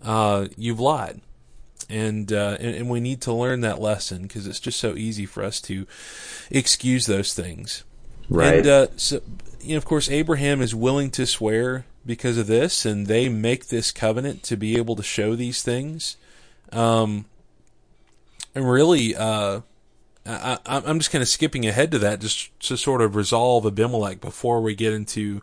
[0.02, 1.20] uh, you've lied.
[1.88, 5.26] And, uh, and, and we need to learn that lesson because it's just so easy
[5.26, 5.86] for us to
[6.50, 7.82] excuse those things.
[8.28, 8.58] Right.
[8.58, 9.20] And uh, so,
[9.60, 13.66] you know, of course, Abraham is willing to swear because of this, and they make
[13.66, 16.16] this covenant to be able to show these things.
[16.70, 17.24] Um,
[18.54, 19.62] and really, uh,
[20.66, 24.20] I, am just kind of skipping ahead to that just to sort of resolve Abimelech
[24.20, 25.42] before we get into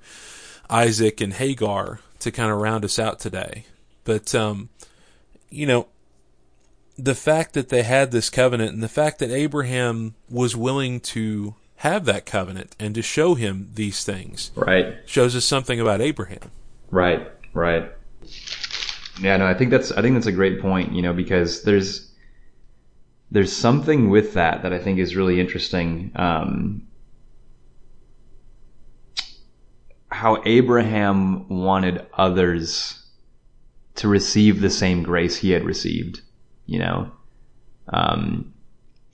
[0.69, 3.65] Isaac and Hagar to kind of round us out today.
[4.03, 4.69] But, um,
[5.49, 5.87] you know,
[6.97, 11.55] the fact that they had this covenant and the fact that Abraham was willing to
[11.77, 14.51] have that covenant and to show him these things.
[14.55, 14.95] Right.
[15.05, 16.51] Shows us something about Abraham.
[16.89, 17.29] Right.
[17.53, 17.91] Right.
[19.21, 22.06] Yeah, no, I think that's I think that's a great point, you know, because there's
[23.31, 26.11] there's something with that that I think is really interesting.
[26.15, 26.87] Um,
[30.09, 33.03] how Abraham wanted others
[33.95, 36.21] to receive the same grace he had received,
[36.65, 37.11] you know.
[37.89, 38.53] Um,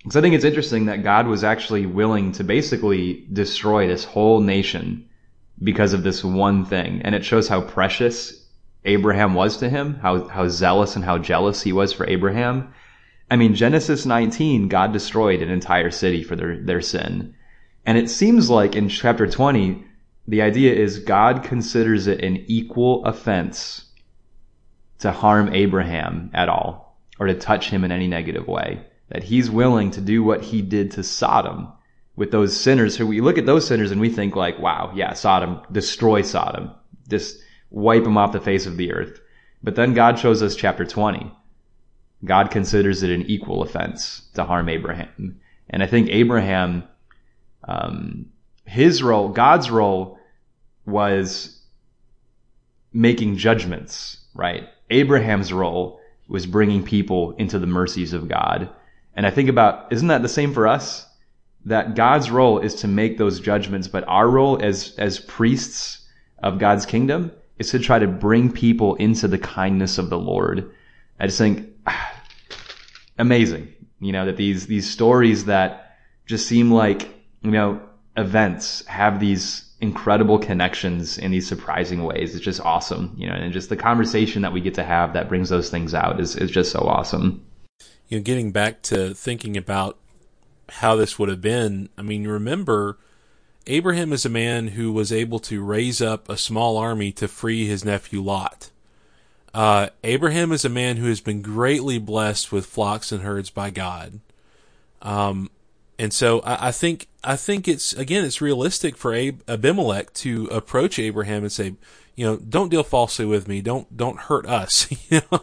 [0.10, 4.42] so I think it's interesting that God was actually willing to basically destroy this whole
[4.42, 5.10] nation
[5.62, 7.02] because of this one thing.
[7.04, 8.46] And it shows how precious
[8.86, 12.74] Abraham was to him, how, how zealous and how jealous he was for Abraham.
[13.34, 17.34] I mean, Genesis 19, God destroyed an entire city for their, their sin.
[17.84, 19.84] And it seems like in chapter 20,
[20.28, 23.86] the idea is God considers it an equal offense
[25.00, 28.86] to harm Abraham at all or to touch him in any negative way.
[29.10, 31.70] That he's willing to do what he did to Sodom
[32.16, 35.14] with those sinners who we look at those sinners and we think like, wow, yeah,
[35.14, 36.70] Sodom, destroy Sodom.
[37.10, 37.40] Just
[37.72, 39.20] wipe them off the face of the earth.
[39.64, 41.32] But then God shows us chapter 20.
[42.26, 45.40] God considers it an equal offense to harm Abraham.
[45.70, 46.84] And I think Abraham,
[47.68, 48.28] um,
[48.66, 50.20] his role, God's role
[50.86, 51.60] was
[52.94, 54.70] making judgments, right?
[54.90, 58.70] Abraham's role was bringing people into the mercies of God.
[59.16, 61.06] And I think about, isn't that the same for us?
[61.66, 66.06] That God's role is to make those judgments, but our role as, as priests
[66.42, 70.72] of God's kingdom is to try to bring people into the kindness of the Lord.
[71.20, 71.70] I just think
[73.18, 77.10] amazing, you know, that these, these stories that just seem like,
[77.42, 77.82] you know,
[78.18, 82.34] events have these incredible connections in these surprising ways.
[82.36, 85.28] It's just awesome, you know, and just the conversation that we get to have that
[85.28, 87.46] brings those things out is, is just so awesome.
[88.08, 89.98] You know, getting back to thinking about
[90.70, 92.98] how this would have been, I mean, remember,
[93.68, 97.68] Abraham is a man who was able to raise up a small army to free
[97.68, 98.70] his nephew Lot.
[99.54, 103.70] Uh, Abraham is a man who has been greatly blessed with flocks and herds by
[103.70, 104.20] God.
[105.02, 105.52] Um,
[106.00, 110.48] and so I, I, think I think it's again it's realistic for Ab- Abimelech to
[110.48, 111.76] approach Abraham and say,
[112.16, 114.88] you know, don't deal falsely with me, don't don't hurt us.
[115.12, 115.42] you know,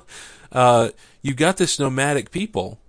[0.50, 0.88] uh,
[1.22, 2.80] you got this nomadic people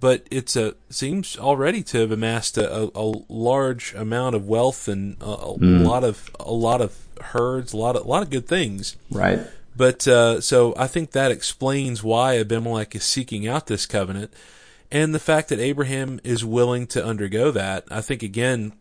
[0.00, 4.88] but it's a seems already to have amassed a, a, a large amount of wealth
[4.88, 5.86] and a, a mm.
[5.86, 8.96] lot of a lot of herds, a lot of a lot of good things.
[9.10, 9.40] Right.
[9.76, 14.32] But uh, so I think that explains why Abimelech is seeking out this covenant,
[14.90, 17.84] and the fact that Abraham is willing to undergo that.
[17.90, 18.72] I think again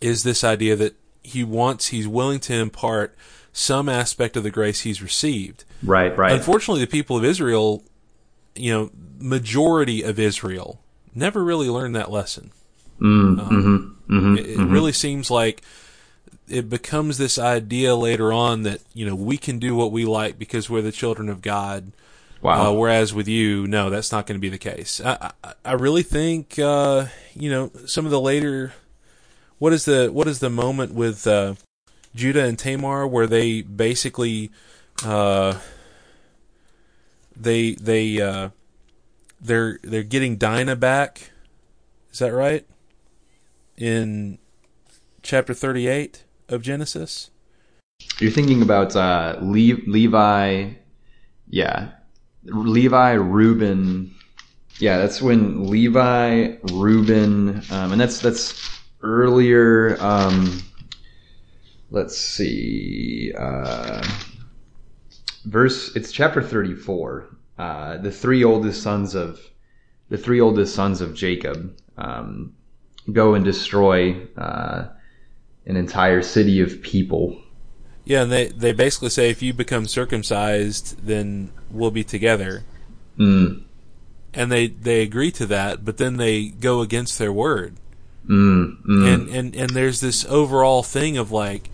[0.00, 3.16] is this idea that he wants, he's willing to impart
[3.52, 5.64] some aspect of the grace he's received.
[5.82, 6.16] Right.
[6.16, 6.32] Right.
[6.32, 7.82] Unfortunately, the people of Israel
[8.56, 10.80] you know, majority of Israel
[11.14, 12.52] never really learned that lesson.
[13.00, 14.72] Mm, um, mm-hmm, mm-hmm, it, it mm-hmm.
[14.72, 15.62] really seems like
[16.48, 20.38] it becomes this idea later on that you know we can do what we like
[20.38, 21.92] because we're the children of God.
[22.42, 22.70] Wow.
[22.70, 25.00] Uh, whereas with you, no, that's not going to be the case.
[25.04, 28.72] I, I, I really think uh, you know some of the later.
[29.58, 31.54] What is the what is the moment with uh,
[32.14, 34.50] Judah and Tamar where they basically
[35.04, 35.58] uh,
[37.34, 38.50] they they uh,
[39.40, 41.30] they're they're getting Dinah back.
[42.12, 42.66] Is that right?
[43.78, 44.38] In
[45.22, 47.30] chapter thirty-eight of Genesis.
[48.20, 50.70] You're thinking about uh, Le- Levi,
[51.48, 51.90] yeah,
[52.44, 54.14] Levi, Reuben.
[54.78, 59.96] Yeah, that's when Levi, Reuben, um, and that's that's earlier.
[60.00, 60.62] Um,
[61.90, 63.32] let's see.
[63.36, 64.06] Uh,
[65.46, 67.28] verse it's chapter 34
[67.58, 69.40] uh, the three oldest sons of
[70.08, 72.52] the three oldest sons of jacob um,
[73.12, 74.88] go and destroy uh,
[75.66, 77.36] an entire city of people
[78.04, 82.64] yeah and they, they basically say if you become circumcised then we'll be together
[83.18, 83.62] mm.
[84.32, 87.76] and they they agree to that but then they go against their word
[88.28, 88.82] mm.
[88.84, 89.14] Mm.
[89.14, 91.70] and and and there's this overall thing of like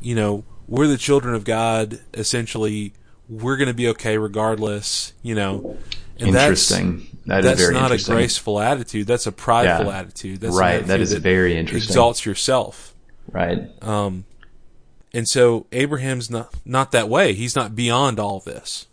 [0.00, 2.92] you know we're the children of god essentially
[3.28, 5.76] we're going to be okay regardless, you know.
[6.18, 7.18] And interesting.
[7.26, 7.74] That is very interesting.
[7.74, 9.06] that's not a graceful attitude.
[9.06, 9.98] That's a prideful yeah.
[9.98, 10.40] attitude.
[10.40, 10.86] That's right.
[10.86, 11.90] That is that very interesting.
[11.90, 12.93] Exalts yourself.
[13.30, 13.70] Right.
[13.82, 14.24] Um,
[15.12, 17.32] and so Abraham's not not that way.
[17.32, 18.86] He's not beyond all this.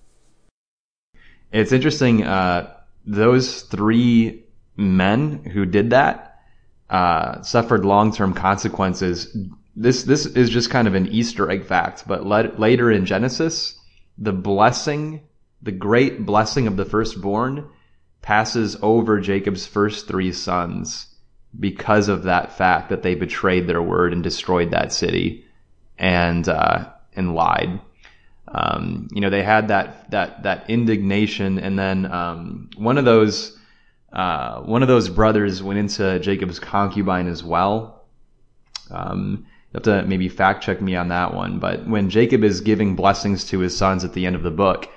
[1.51, 2.23] It's interesting.
[2.23, 2.73] Uh,
[3.05, 4.43] those three
[4.77, 6.39] men who did that
[6.89, 9.35] uh, suffered long-term consequences.
[9.75, 13.79] This this is just kind of an Easter egg fact, but let, later in Genesis,
[14.17, 15.21] the blessing,
[15.61, 17.67] the great blessing of the firstborn,
[18.21, 21.07] passes over Jacob's first three sons
[21.59, 25.45] because of that fact that they betrayed their word and destroyed that city
[25.97, 27.79] and uh, and lied.
[28.47, 33.57] Um, you know, they had that that that indignation, and then um, one of those
[34.11, 38.03] uh, one of those brothers went into Jacob's concubine as well.
[38.89, 42.59] Um, you have to maybe fact check me on that one, but when Jacob is
[42.59, 44.89] giving blessings to his sons at the end of the book,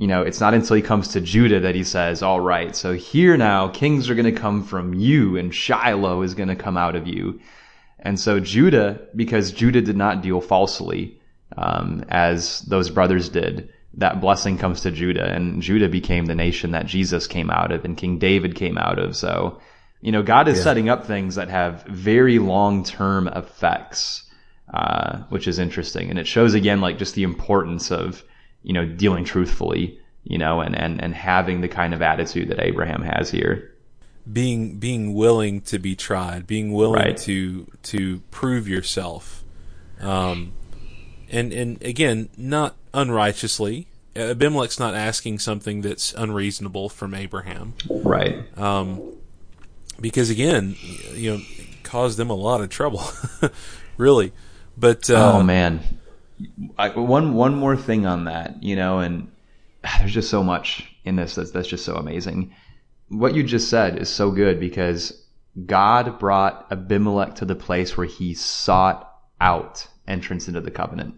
[0.00, 2.94] you know, it's not until he comes to Judah that he says, all right, so
[2.94, 6.78] here now, kings are going to come from you and Shiloh is going to come
[6.78, 7.38] out of you.
[7.98, 11.20] And so Judah, because Judah did not deal falsely,
[11.54, 16.70] um, as those brothers did, that blessing comes to Judah and Judah became the nation
[16.70, 19.14] that Jesus came out of and King David came out of.
[19.14, 19.60] So,
[20.00, 20.64] you know, God is yeah.
[20.64, 24.24] setting up things that have very long-term effects,
[24.72, 26.08] uh, which is interesting.
[26.08, 28.24] And it shows again, like just the importance of,
[28.62, 32.60] you know, dealing truthfully, you know, and, and, and having the kind of attitude that
[32.60, 33.74] Abraham has here.
[34.30, 37.16] Being, being willing to be tried, being willing right.
[37.18, 39.44] to, to prove yourself.
[40.00, 40.52] Um,
[41.30, 43.86] and and again, not unrighteously.
[44.16, 48.44] Abimelech's not asking something that's unreasonable from Abraham, right?
[48.58, 49.00] Um,
[50.00, 50.76] because again,
[51.14, 51.44] you know,
[51.84, 53.04] caused them a lot of trouble,
[53.96, 54.32] really.
[54.76, 55.80] But uh, oh man,
[56.78, 59.30] I, one one more thing on that, you know, and
[59.98, 62.54] there's just so much in this that's that's just so amazing.
[63.08, 65.26] What you just said is so good because
[65.66, 71.14] God brought Abimelech to the place where he sought out entrance into the covenant.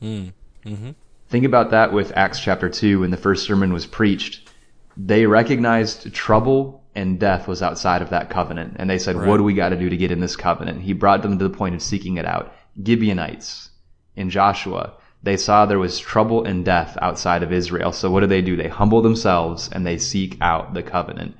[0.00, 0.32] Mm.
[0.64, 0.90] Mm-hmm.
[1.28, 4.50] Think about that with Acts chapter 2 when the first sermon was preached.
[4.96, 8.76] They recognized trouble and death was outside of that covenant.
[8.78, 9.26] And they said, right.
[9.26, 10.82] what do we got to do to get in this covenant?
[10.82, 12.54] He brought them to the point of seeking it out.
[12.82, 13.70] Gibeonites
[14.16, 17.92] in Joshua, they saw there was trouble and death outside of Israel.
[17.92, 18.56] So what do they do?
[18.56, 21.36] They humble themselves and they seek out the covenant.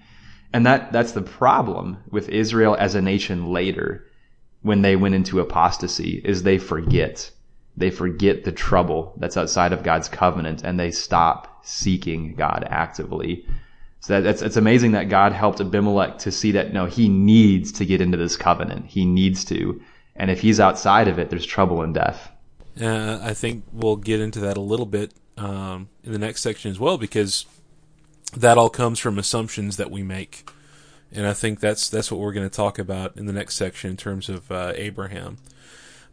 [0.52, 4.06] And that, that's the problem with Israel as a nation later
[4.62, 7.30] when they went into apostasy is they forget
[7.76, 13.46] they forget the trouble that's outside of God's covenant and they stop seeking God actively.
[14.00, 17.72] So that, it's, it's amazing that God helped Abimelech to see that no, he needs
[17.72, 18.86] to get into this covenant.
[18.86, 19.80] He needs to.
[20.16, 22.30] And if he's outside of it, there's trouble and death.
[22.80, 26.70] Uh, I think we'll get into that a little bit um, in the next section
[26.70, 27.46] as well because
[28.36, 30.48] that all comes from assumptions that we make.
[31.10, 33.90] And I think that's that's what we're going to talk about in the next section
[33.90, 35.36] in terms of uh, Abraham.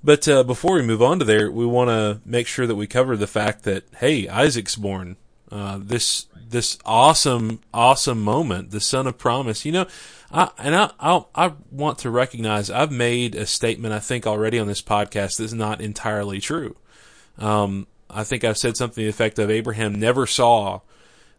[0.03, 2.87] But uh, before we move on to there, we want to make sure that we
[2.87, 5.15] cover the fact that hey, Isaac's born.
[5.51, 9.65] Uh, this this awesome awesome moment, the son of promise.
[9.65, 9.87] You know,
[10.31, 14.59] I, and I i i want to recognize I've made a statement I think already
[14.59, 16.75] on this podcast that's not entirely true.
[17.37, 20.81] Um, I think I've said something to the effect of Abraham never saw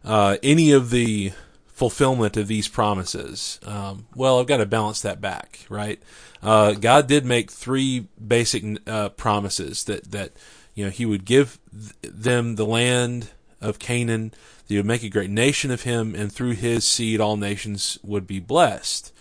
[0.03, 1.33] uh, any of the
[1.67, 3.59] fulfillment of these promises.
[3.65, 6.01] Um, well, I've got to balance that back, right?
[6.41, 10.31] Uh, God did make three basic uh, promises that that
[10.75, 13.31] you know He would give th- them the land
[13.61, 17.19] of Canaan, that He would make a great nation of Him, and through His seed
[17.19, 19.13] all nations would be blessed.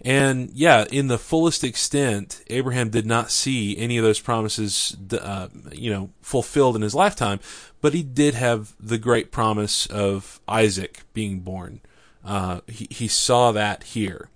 [0.00, 5.48] And yeah, in the fullest extent, Abraham did not see any of those promises, uh,
[5.72, 7.40] you know, fulfilled in his lifetime,
[7.80, 11.80] but he did have the great promise of Isaac being born.
[12.24, 14.28] Uh, he, he saw that here.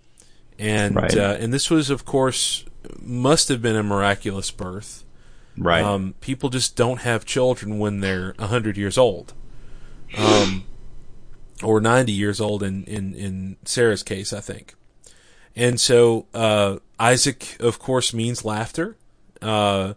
[0.58, 1.16] And, right.
[1.16, 2.64] uh, and this was, of course,
[3.00, 5.04] must have been a miraculous birth.
[5.56, 5.84] Right.
[5.84, 9.34] Um, people just don't have children when they're 100 years old.
[10.16, 10.64] Um,
[11.62, 14.74] or 90 years old in, in, in Sarah's case, I think.
[15.54, 18.96] And so, uh, Isaac, of course, means laughter.
[19.40, 19.94] Uh,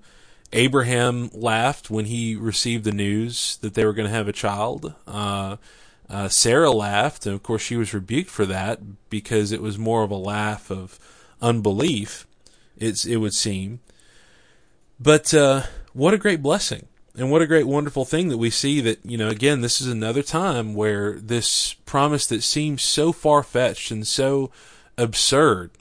[0.53, 4.93] Abraham laughed when he received the news that they were going to have a child.
[5.07, 5.57] Uh,
[6.09, 10.03] uh, Sarah laughed, and of course she was rebuked for that because it was more
[10.03, 10.99] of a laugh of
[11.41, 12.27] unbelief.
[12.77, 13.79] It's it would seem,
[14.99, 15.63] but uh,
[15.93, 16.87] what a great blessing,
[17.17, 19.87] and what a great wonderful thing that we see that you know again this is
[19.87, 24.51] another time where this promise that seems so far fetched and so
[24.97, 25.71] absurd,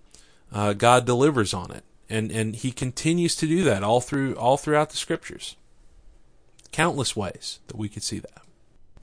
[0.52, 4.56] uh, God delivers on it, and and He continues to do that all through all
[4.56, 5.56] throughout the scriptures.
[6.72, 8.44] Countless ways that we could see that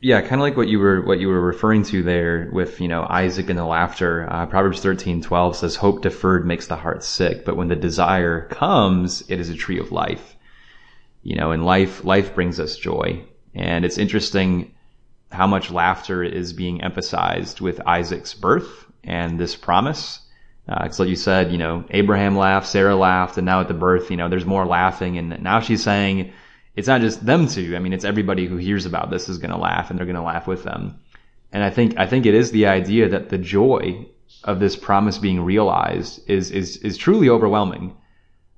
[0.04, 2.88] yeah, kind of like what you were what you were referring to there with you
[2.88, 4.28] know Isaac and the laughter.
[4.30, 8.48] Uh, Proverbs thirteen twelve says, "Hope deferred makes the heart sick, but when the desire
[8.48, 10.36] comes, it is a tree of life."
[11.24, 14.74] You know, and life life brings us joy, and it's interesting
[15.32, 20.20] how much laughter is being emphasized with Isaac's birth and this promise.
[20.66, 23.74] Because uh, like you said, you know, Abraham laughed, Sarah laughed, and now at the
[23.74, 25.18] birth, you know, there's more laughing.
[25.18, 26.32] And now she's saying
[26.76, 27.76] it's not just them two.
[27.76, 30.16] I mean, it's everybody who hears about this is going to laugh and they're going
[30.16, 31.00] to laugh with them.
[31.52, 34.08] And I think, I think it is the idea that the joy
[34.44, 37.98] of this promise being realized is, is, is truly overwhelming.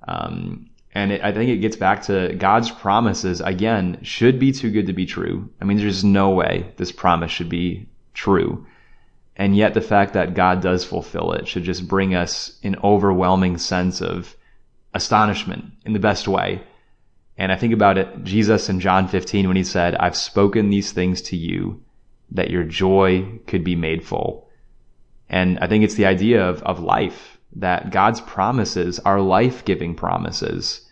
[0.06, 4.70] Um, and it, I think it gets back to God's promises again should be too
[4.70, 5.50] good to be true.
[5.60, 8.66] I mean, there's no way this promise should be true.
[9.36, 13.58] And yet the fact that God does fulfill it should just bring us an overwhelming
[13.58, 14.36] sense of
[14.94, 16.62] astonishment in the best way.
[17.36, 20.92] And I think about it, Jesus in John 15 when he said, I've spoken these
[20.92, 21.82] things to you
[22.30, 24.48] that your joy could be made full.
[25.28, 30.83] And I think it's the idea of, of life, that God's promises are life-giving promises.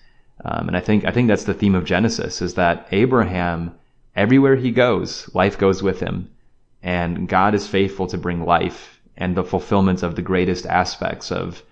[0.45, 3.75] Um, and I think, I think that's the theme of Genesis is that Abraham,
[4.17, 6.31] everywhere he goes, life goes with him
[6.83, 11.63] and God is faithful to bring life and the fulfillment of the greatest aspects of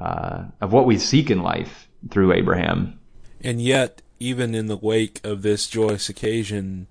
[0.00, 2.98] uh, of what we seek in life through Abraham.
[3.42, 6.86] And yet, even in the wake of this joyous occasion,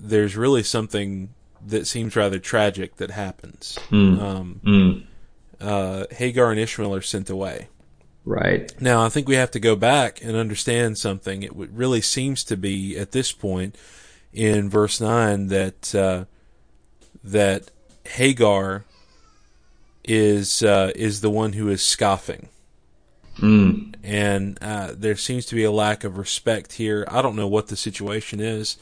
[0.00, 1.28] there's really something
[1.64, 3.78] that seems rather tragic that happens.
[3.90, 4.20] Mm.
[4.20, 5.04] Um, mm.
[5.60, 7.68] Uh, Hagar and Ishmael are sent away.
[8.24, 8.72] Right.
[8.80, 11.42] Now, I think we have to go back and understand something.
[11.42, 13.76] It really seems to be at this point
[14.32, 16.24] in verse 9 that uh,
[17.24, 17.70] that
[18.04, 18.84] Hagar
[20.04, 22.48] is uh, is the one who is scoffing.
[23.38, 23.94] Mm.
[24.02, 27.06] And uh, there seems to be a lack of respect here.
[27.10, 28.76] I don't know what the situation is,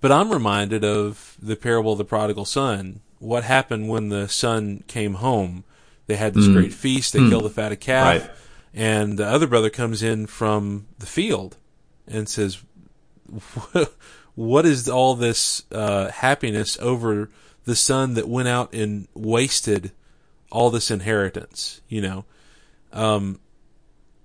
[0.00, 3.00] but I'm reminded of the parable of the prodigal son.
[3.18, 5.64] What happened when the son came home?
[6.06, 6.54] They had this mm.
[6.54, 7.12] great feast.
[7.12, 7.28] They mm.
[7.28, 8.30] killed the fatted calf, right.
[8.78, 11.56] And the other brother comes in from the field
[12.06, 12.62] and says,
[14.34, 17.28] "What is all this uh, happiness over?"
[17.68, 19.92] the son that went out and wasted
[20.50, 22.24] all this inheritance, you know.
[22.94, 23.40] Um,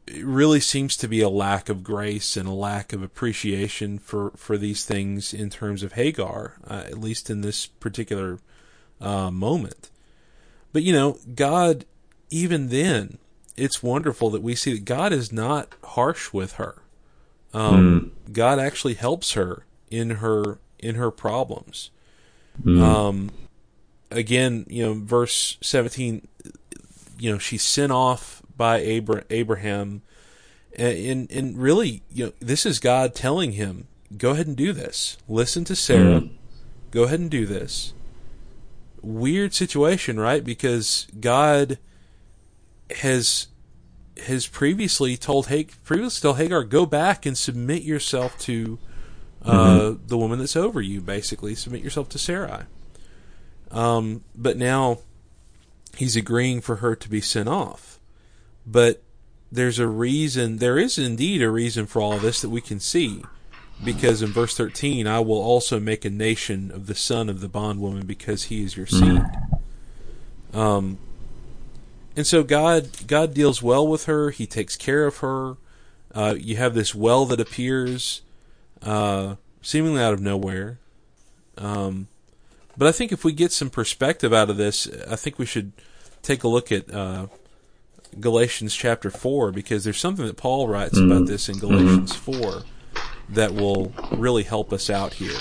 [0.08, 4.32] it really seems to be a lack of grace and a lack of appreciation for,
[4.38, 8.40] for these things in terms of Hagar, uh, at least in this particular
[9.02, 9.90] uh, moment.
[10.72, 11.84] But, you know, God,
[12.30, 13.18] even then,
[13.56, 16.82] it's wonderful that we see that God is not harsh with her.
[17.54, 18.34] Um, mm.
[18.34, 21.92] God actually helps her in her in her problems.
[22.64, 22.82] Mm.
[22.82, 23.32] Um,
[24.12, 26.28] again, you know, verse 17,
[27.20, 30.02] you know, she's sent off by Abra- Abraham.
[30.76, 33.88] And, and really, you know, this is God telling him,
[34.18, 35.18] go ahead and do this.
[35.28, 36.22] Listen to Sarah.
[36.22, 36.30] Mm.
[36.92, 37.94] Go ahead and do this.
[39.02, 40.44] Weird situation, right?
[40.44, 41.78] Because God
[42.96, 43.48] has
[44.26, 48.78] has previously told Hagar, previously told Hagar, go back and submit yourself to
[49.44, 50.08] uh, mm-hmm.
[50.08, 51.02] the woman that's over you.
[51.02, 52.66] Basically, submit yourself to Sarai.
[53.72, 55.00] Um, but now
[55.96, 58.00] he's agreeing for her to be sent off.
[58.66, 59.04] But
[59.52, 62.80] there's a reason, there is indeed a reason for all of this that we can
[62.80, 63.24] see.
[63.84, 67.50] Because in verse 13, I will also make a nation of the son of the
[67.50, 69.24] bondwoman because he is your seed.
[70.54, 71.00] Um,
[72.16, 74.30] and so God, God deals well with her.
[74.30, 75.58] He takes care of her.
[76.14, 78.22] Uh, you have this well that appears,
[78.84, 80.80] uh, seemingly out of nowhere.
[81.58, 82.08] Um,
[82.78, 85.72] but I think if we get some perspective out of this, I think we should
[86.22, 87.28] take a look at uh,
[88.20, 91.12] Galatians chapter 4 because there's something that Paul writes mm-hmm.
[91.12, 92.42] about this in Galatians mm-hmm.
[92.42, 92.64] 4
[93.30, 95.40] that will really help us out here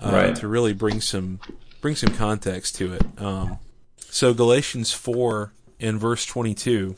[0.00, 0.36] uh, right.
[0.36, 1.40] to really bring some
[1.80, 3.02] bring some context to it.
[3.18, 3.58] Um,
[3.98, 5.52] so Galatians 4
[5.82, 6.96] in verse 22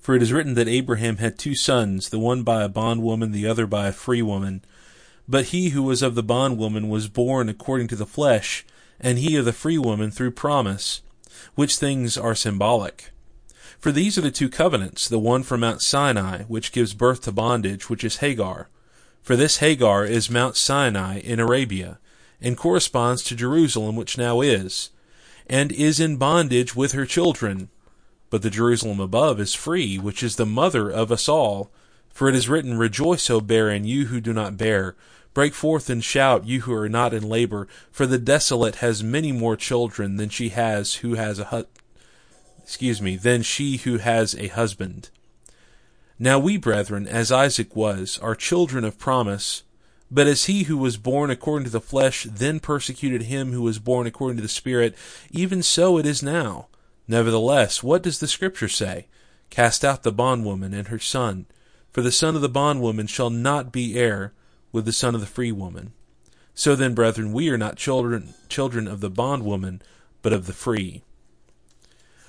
[0.00, 3.46] For it is written that Abraham had two sons, the one by a bondwoman, the
[3.46, 4.64] other by a free woman.
[5.28, 8.64] But he who was of the bondwoman was born according to the flesh
[9.00, 11.02] and he of the free woman through promise,
[11.54, 13.10] which things are symbolic.
[13.78, 17.32] For these are the two covenants, the one from Mount Sinai, which gives birth to
[17.32, 18.68] bondage, which is Hagar.
[19.22, 21.98] For this Hagar is Mount Sinai in Arabia,
[22.40, 24.90] and corresponds to Jerusalem, which now is,
[25.46, 27.68] and is in bondage with her children.
[28.30, 31.70] But the Jerusalem above is free, which is the mother of us all.
[32.10, 34.94] For it is written, Rejoice, O barren, you who do not bear.
[35.34, 39.32] Break forth and shout, you who are not in labor, for the desolate has many
[39.32, 41.66] more children than she has who has a hu-
[42.62, 45.10] excuse me, than she who has a husband.
[46.18, 49.64] Now we, brethren, as Isaac was, are children of promise.
[50.10, 53.80] But as he who was born according to the flesh then persecuted him who was
[53.80, 54.94] born according to the Spirit,
[55.32, 56.68] even so it is now.
[57.06, 59.06] Nevertheless, what does the Scripture say?
[59.50, 61.46] Cast out the bondwoman and her son,
[61.92, 64.32] for the son of the bondwoman shall not be heir
[64.72, 65.92] with the son of the free woman.
[66.54, 69.82] So then, brethren, we are not children children of the bondwoman,
[70.22, 71.02] but of the free.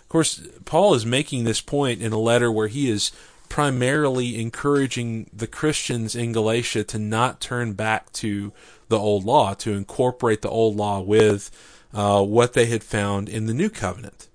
[0.01, 3.11] Of course, Paul is making this point in a letter where he is
[3.49, 8.51] primarily encouraging the Christians in Galatia to not turn back to
[8.89, 11.51] the old law, to incorporate the old law with
[11.93, 14.27] uh, what they had found in the new covenant,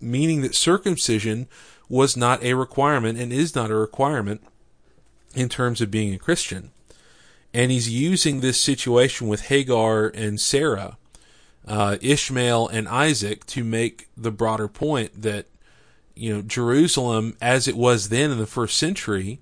[0.00, 1.48] meaning that circumcision
[1.88, 4.42] was not a requirement and is not a requirement
[5.34, 6.70] in terms of being a Christian.
[7.52, 10.96] And he's using this situation with Hagar and Sarah,
[11.66, 15.46] uh, Ishmael and Isaac to make the broader point that,
[16.14, 19.40] you know, Jerusalem, as it was then in the first century,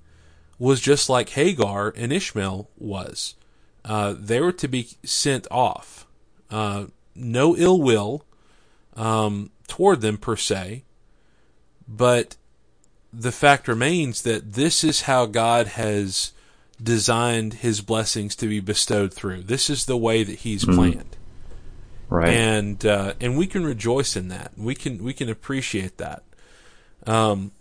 [0.59, 3.35] was just like Hagar and Ishmael was.
[3.85, 6.07] Uh, they were to be sent off.
[6.51, 8.25] Uh, no ill will
[8.97, 10.83] um, toward them per se,
[11.87, 12.37] but
[13.13, 16.33] the fact remains that this is how God has
[16.83, 19.43] designed his blessings to be bestowed through.
[19.43, 20.77] This is the way that he's mm-hmm.
[20.77, 21.17] planned.
[22.11, 22.29] Right.
[22.29, 24.53] And uh, and we can rejoice in that.
[24.57, 26.23] We can we can appreciate that.
[27.07, 27.53] Um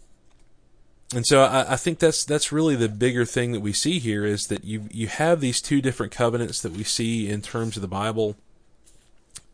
[1.14, 4.26] and so I, I think that's that's really the bigger thing that we see here
[4.26, 7.82] is that you you have these two different covenants that we see in terms of
[7.82, 8.36] the Bible,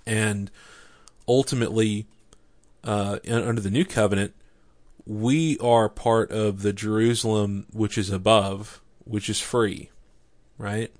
[0.06, 0.50] and
[1.28, 2.08] ultimately,
[2.84, 4.34] uh, under the new covenant,
[5.06, 9.90] we are part of the Jerusalem which is above, which is free,
[10.58, 10.92] right?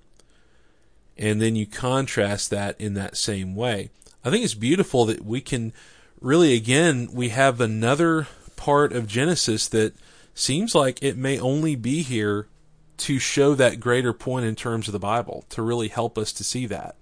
[1.18, 3.90] And then you contrast that in that same way.
[4.26, 5.74] I think it's beautiful that we can
[6.20, 9.94] really, again, we have another part of Genesis that
[10.34, 12.48] seems like it may only be here
[12.96, 16.44] to show that greater point in terms of the Bible, to really help us to
[16.44, 16.96] see that.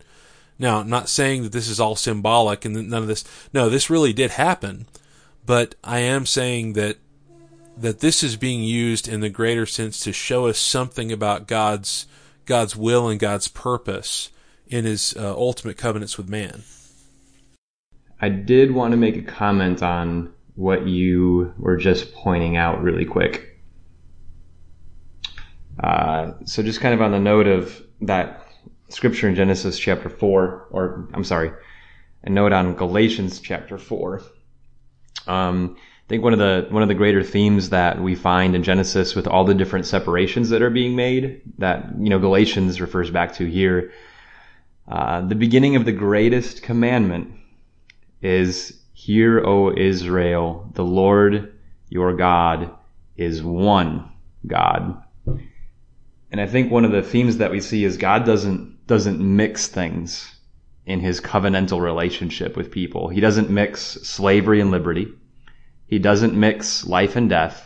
[0.60, 3.24] Now, I'm not saying that this is all symbolic and none of this.
[3.54, 4.88] No, this really did happen.
[5.46, 6.98] But I am saying that
[7.78, 12.06] that this is being used in the greater sense to show us something about God's
[12.46, 14.30] God's will and God's purpose
[14.68, 16.64] in His uh, ultimate covenants with man.
[18.20, 23.06] I did want to make a comment on what you were just pointing out really
[23.06, 23.60] quick.
[25.80, 28.48] Uh, so just kind of on the note of that
[28.92, 31.52] scripture in Genesis chapter 4, or I'm sorry,
[32.24, 34.22] a note on Galatians chapter 4.
[35.28, 38.64] Um, I think one of the one of the greater themes that we find in
[38.64, 43.10] Genesis with all the different separations that are being made that you know Galatians refers
[43.10, 43.94] back to here.
[44.88, 47.32] Uh, the beginning of the greatest commandment
[48.22, 52.72] is Hear, O Israel, the Lord your God
[53.16, 54.12] is one
[54.48, 55.04] God.
[56.32, 59.70] And I think one of the themes that we see is God doesn't doesn't mix
[59.70, 60.36] things
[60.86, 63.08] in his covenantal relationship with people.
[63.08, 65.08] He doesn't mix slavery and liberty.
[65.88, 67.66] He doesn't mix life and death.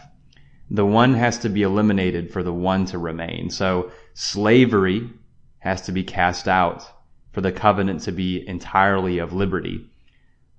[0.69, 3.49] The one has to be eliminated for the one to remain.
[3.49, 5.09] So slavery
[5.57, 6.87] has to be cast out
[7.31, 9.89] for the covenant to be entirely of liberty.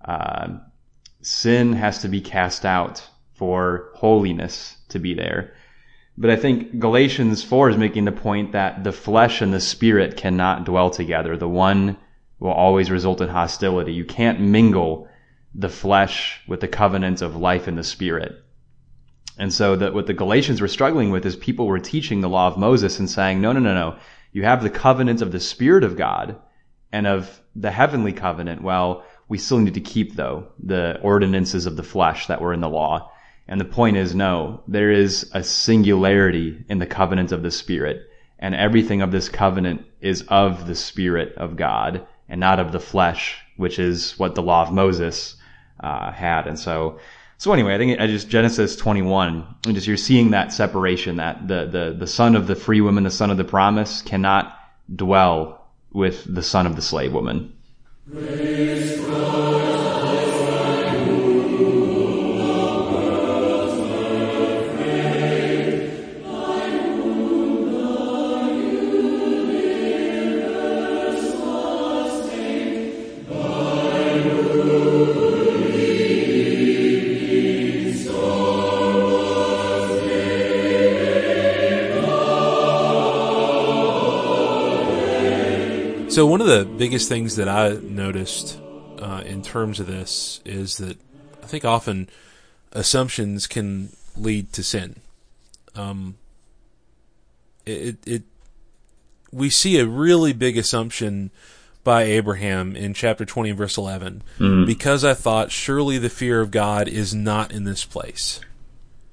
[0.04, 0.58] Uh,
[1.22, 5.54] sin has to be cast out for holiness to be there.
[6.18, 10.16] But I think Galatians 4 is making the point that the flesh and the spirit
[10.16, 11.36] cannot dwell together.
[11.36, 11.98] The one
[12.38, 13.92] will always result in hostility.
[13.92, 15.08] You can't mingle
[15.54, 18.32] the flesh with the covenant of life in the spirit.
[19.38, 22.46] And so that what the Galatians were struggling with is people were teaching the law
[22.46, 23.98] of Moses and saying, no, no, no, no.
[24.32, 26.36] You have the covenant of the Spirit of God
[26.92, 28.62] and of the heavenly covenant.
[28.62, 32.60] Well, we still need to keep though the ordinances of the flesh that were in
[32.60, 33.10] the law.
[33.48, 38.08] And the point is no, there is a singularity in the covenant of the Spirit
[38.38, 42.80] and everything of this covenant is of the Spirit of God and not of the
[42.80, 45.36] flesh, which is what the law of Moses
[45.80, 46.46] uh, had.
[46.46, 46.98] And so,
[47.38, 51.48] so anyway, I think I just Genesis 21, and just you're seeing that separation that
[51.48, 54.58] the the the son of the free woman, the son of the promise, cannot
[54.94, 57.52] dwell with the son of the slave woman.
[86.16, 88.58] So one of the biggest things that I noticed
[88.98, 90.96] uh, in terms of this is that
[91.42, 92.08] I think often
[92.72, 94.96] assumptions can lead to sin.
[95.74, 96.16] Um,
[97.66, 98.22] it, it
[99.30, 101.32] we see a really big assumption
[101.84, 104.64] by Abraham in chapter 20 verse 11 mm-hmm.
[104.64, 108.40] because I thought surely the fear of God is not in this place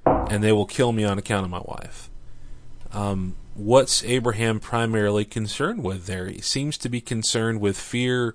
[0.06, 2.08] and they will kill me on account of my wife.
[2.94, 6.26] Um, what's Abraham primarily concerned with there?
[6.26, 8.34] He seems to be concerned with fear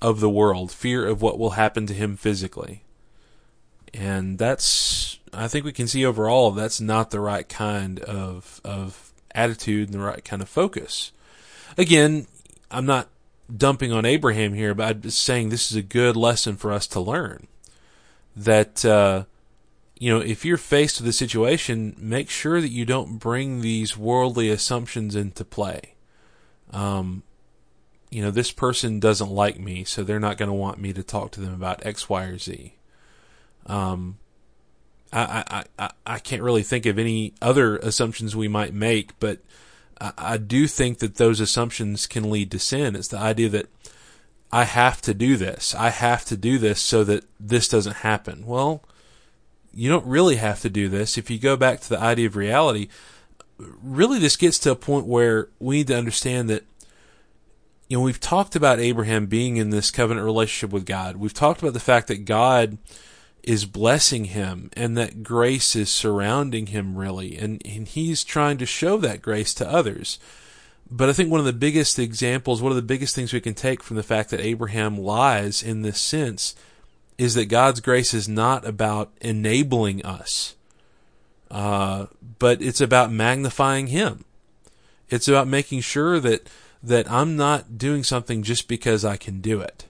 [0.00, 2.82] of the world, fear of what will happen to him physically.
[3.92, 9.12] And that's, I think we can see overall that's not the right kind of, of
[9.34, 11.12] attitude and the right kind of focus.
[11.76, 12.26] Again,
[12.70, 13.08] I'm not
[13.54, 16.86] dumping on Abraham here, but I'm just saying this is a good lesson for us
[16.88, 17.48] to learn.
[18.36, 19.24] That, uh,
[20.00, 23.98] you know, if you're faced with a situation, make sure that you don't bring these
[23.98, 25.94] worldly assumptions into play.
[26.70, 27.22] Um,
[28.10, 31.02] you know, this person doesn't like me, so they're not going to want me to
[31.02, 32.76] talk to them about X, Y, or Z.
[33.66, 34.16] Um,
[35.12, 39.40] I, I, I, I can't really think of any other assumptions we might make, but
[40.00, 42.96] I, I do think that those assumptions can lead to sin.
[42.96, 43.66] It's the idea that
[44.50, 45.74] I have to do this.
[45.74, 48.46] I have to do this so that this doesn't happen.
[48.46, 48.82] Well,
[49.72, 51.16] you don't really have to do this.
[51.18, 52.88] If you go back to the idea of reality,
[53.58, 56.64] really this gets to a point where we need to understand that
[57.88, 61.16] you know, we've talked about Abraham being in this covenant relationship with God.
[61.16, 62.78] We've talked about the fact that God
[63.42, 68.66] is blessing him and that grace is surrounding him really and, and he's trying to
[68.66, 70.18] show that grace to others
[70.90, 73.54] but i think one of the biggest examples one of the biggest things we can
[73.54, 76.54] take from the fact that abraham lies in this sense
[77.20, 80.56] is that god's grace is not about enabling us
[81.50, 82.06] uh,
[82.38, 84.24] but it's about magnifying him
[85.08, 86.48] it's about making sure that
[86.82, 89.86] that i'm not doing something just because i can do it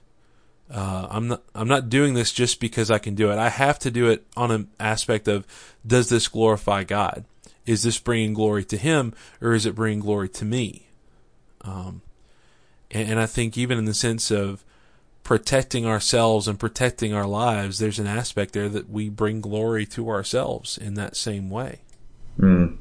[0.73, 3.37] uh, I'm not I'm not doing this just because I can do it.
[3.37, 5.45] I have to do it on an aspect of
[5.85, 7.25] does this glorify God?
[7.65, 10.87] Is this bringing glory to Him or is it bringing glory to me?
[11.61, 12.01] Um,
[12.89, 14.63] and, and I think even in the sense of
[15.31, 20.09] protecting ourselves and protecting our lives, there's an aspect there that we bring glory to
[20.09, 21.79] ourselves in that same way.
[22.37, 22.75] Mm.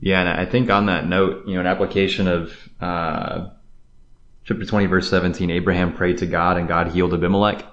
[0.00, 2.52] Yeah, and I think on that note, you know, an application of
[2.82, 3.48] uh,
[4.44, 7.64] chapter 20 verse 17, Abraham prayed to God and God healed Abimelech.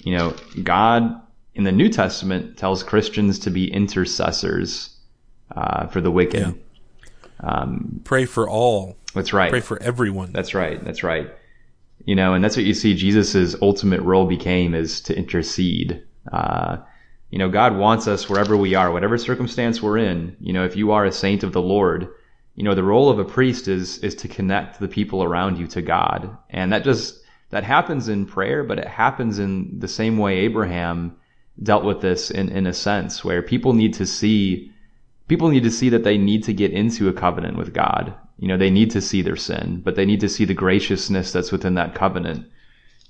[0.00, 1.22] You know, God
[1.54, 4.98] in the New Testament tells Christians to be intercessors
[5.56, 6.40] uh, for the wicked.
[6.40, 6.52] Yeah.
[7.40, 8.98] Um, Pray for all.
[9.14, 9.48] That's right.
[9.48, 10.32] Pray for everyone.
[10.32, 10.84] That's right.
[10.84, 11.30] That's right.
[12.04, 16.02] You know, and that's what you see Jesus's ultimate role became is to intercede.
[16.32, 16.78] Uh,
[17.30, 20.36] you know, God wants us wherever we are, whatever circumstance we're in.
[20.40, 22.08] You know, if you are a saint of the Lord,
[22.54, 25.66] you know, the role of a priest is, is to connect the people around you
[25.68, 26.36] to God.
[26.50, 27.20] And that just,
[27.50, 31.16] that happens in prayer, but it happens in the same way Abraham
[31.62, 34.72] dealt with this in, in a sense where people need to see,
[35.28, 38.14] people need to see that they need to get into a covenant with God.
[38.38, 41.32] You know, they need to see their sin, but they need to see the graciousness
[41.32, 42.46] that's within that covenant.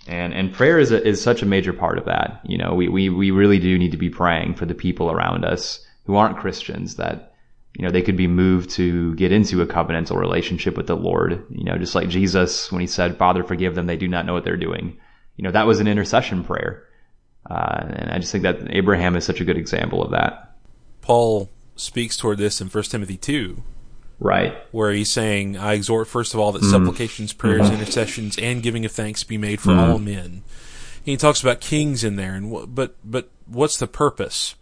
[0.07, 2.41] And, and prayer is, a, is such a major part of that.
[2.45, 5.45] You know, we, we, we really do need to be praying for the people around
[5.45, 7.35] us who aren't Christians that,
[7.77, 11.45] you know, they could be moved to get into a covenantal relationship with the Lord.
[11.51, 13.87] You know, just like Jesus when he said, Father, forgive them.
[13.87, 14.99] They do not know what they're doing.
[15.37, 16.85] You know, that was an intercession prayer.
[17.49, 20.57] Uh, and I just think that Abraham is such a good example of that.
[21.03, 23.63] Paul speaks toward this in 1 Timothy 2.
[24.21, 24.57] Right.
[24.73, 26.71] Where he's saying, I exhort first of all that mm.
[26.71, 27.81] supplications, prayers, mm-hmm.
[27.81, 29.79] intercessions, and giving of thanks be made for mm.
[29.79, 30.43] all men.
[31.05, 34.55] he talks about kings in there, and but but what's the purpose?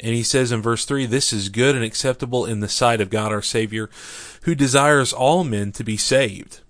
[0.00, 3.10] And he says in verse 3 This is good and acceptable in the sight of
[3.10, 3.88] God our Savior,
[4.42, 6.60] who desires all men to be saved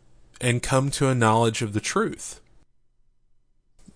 [0.40, 2.40] and come to a knowledge of the truth.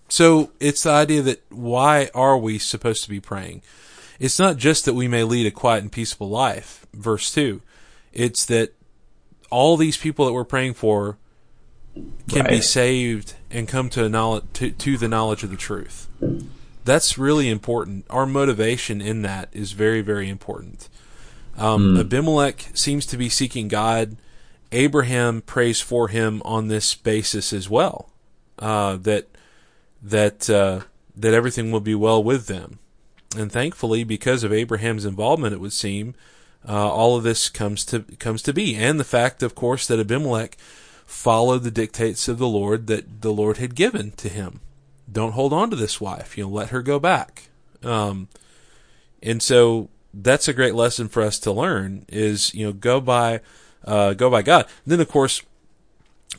[0.09, 3.61] So it's the idea that why are we supposed to be praying?
[4.19, 7.61] It's not just that we may lead a quiet and peaceful life, verse 2.
[8.17, 8.73] It's that
[9.51, 11.17] all these people that we're praying for
[12.27, 12.49] can right.
[12.49, 16.07] be saved and come to, knowledge, to, to the knowledge of the truth.
[16.83, 18.05] That's really important.
[18.09, 20.89] Our motivation in that is very, very important.
[21.57, 21.99] Um, mm.
[21.99, 24.17] Abimelech seems to be seeking God.
[24.71, 28.09] Abraham prays for him on this basis as well.
[28.57, 29.27] Uh, that
[30.01, 30.81] that uh,
[31.15, 32.79] that everything will be well with them,
[33.37, 36.15] and thankfully, because of Abraham's involvement, it would seem
[36.67, 39.99] uh, all of this comes to comes to be, and the fact, of course, that
[39.99, 40.57] Abimelech
[41.05, 44.59] followed the dictates of the Lord that the Lord had given to him
[45.11, 46.37] don't hold on to this wife.
[46.37, 47.49] You know, let her go back.
[47.83, 48.27] Um,
[49.23, 53.41] and so that's a great lesson for us to learn is, you know, go by,
[53.85, 54.65] uh, go by God.
[54.83, 55.41] And then of course,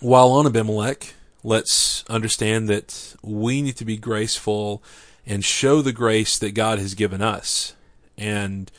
[0.00, 4.82] while on Abimelech, let's understand that we need to be graceful
[5.26, 7.74] and show the grace that God has given us
[8.16, 8.70] and,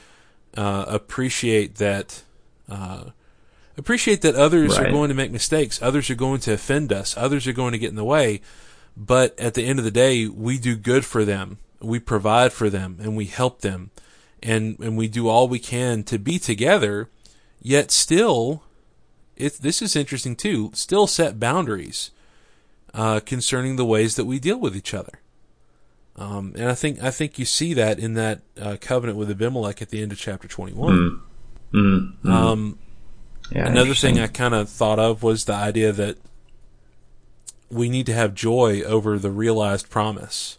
[0.59, 2.23] uh, appreciate that,
[2.67, 3.05] uh,
[3.77, 4.87] appreciate that others right.
[4.87, 5.81] are going to make mistakes.
[5.81, 7.15] Others are going to offend us.
[7.15, 8.41] Others are going to get in the way.
[8.97, 11.59] But at the end of the day, we do good for them.
[11.79, 13.91] We provide for them and we help them
[14.43, 17.07] and, and we do all we can to be together.
[17.61, 18.63] Yet still,
[19.37, 22.11] it, this is interesting too, still set boundaries,
[22.93, 25.21] uh, concerning the ways that we deal with each other.
[26.19, 29.81] Um, and I think I think you see that in that uh, covenant with Abimelech
[29.81, 31.21] at the end of chapter 21.
[31.73, 32.29] Mm-hmm.
[32.29, 32.77] Um,
[33.51, 34.19] Yeah, another thing.
[34.19, 36.17] I kind of thought of was the idea that
[37.71, 40.57] we need to have joy over the realized promise.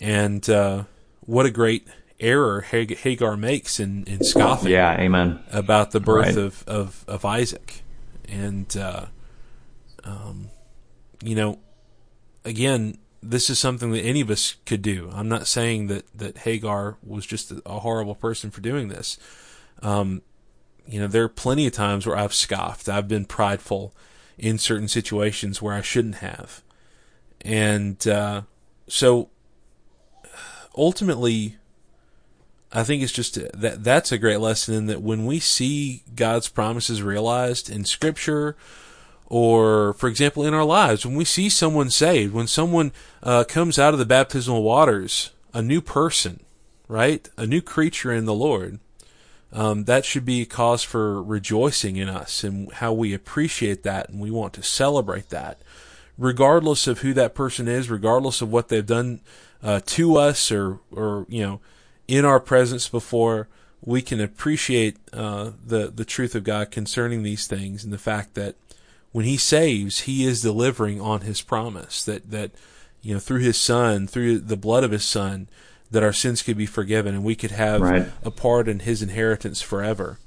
[0.00, 0.84] And uh,
[1.20, 1.86] what a great
[2.20, 5.40] error Hagar makes in, in scoffing Yeah, amen.
[5.52, 6.36] about the birth Right.
[6.36, 7.82] of, of, of Isaac.
[8.28, 9.06] And, uh,
[10.04, 10.48] um,
[11.22, 11.58] you know,
[12.44, 12.98] again,
[13.30, 15.10] this is something that any of us could do.
[15.12, 19.18] I'm not saying that, that Hagar was just a, horrible person for doing this.
[19.82, 20.22] Um,
[20.86, 22.88] you know, there are plenty of times where I've scoffed.
[22.88, 23.94] I've been prideful
[24.36, 26.62] in certain situations where I shouldn't have.
[27.40, 28.42] And, uh,
[28.88, 29.30] so
[30.76, 31.56] ultimately,
[32.72, 36.48] I think it's just that that's a great lesson in that when we see God's
[36.48, 38.56] promises realized in scripture
[39.26, 43.78] or for example in our lives when we see someone saved when someone uh, comes
[43.78, 46.40] out of the baptismal waters a new person
[46.86, 47.30] right?
[47.38, 48.78] A new creature in the lord
[49.54, 54.08] um, that should be a cause for rejoicing in us and how we appreciate that
[54.08, 55.58] and we want to celebrate that.
[56.18, 59.20] Regardless of who that person is regardless of what they've done
[59.62, 61.60] uh, to us or or you know
[62.06, 63.48] in our presence before
[63.80, 68.34] we can appreciate uh, the the truth of God concerning these things and the fact
[68.34, 68.56] that
[69.14, 72.50] when He saves, He is delivering on His promise that that
[73.00, 75.48] you know through His Son, through the blood of His Son,
[75.92, 78.08] that our sins could be forgiven and we could have Right.
[78.24, 80.18] a part in His inheritance forever.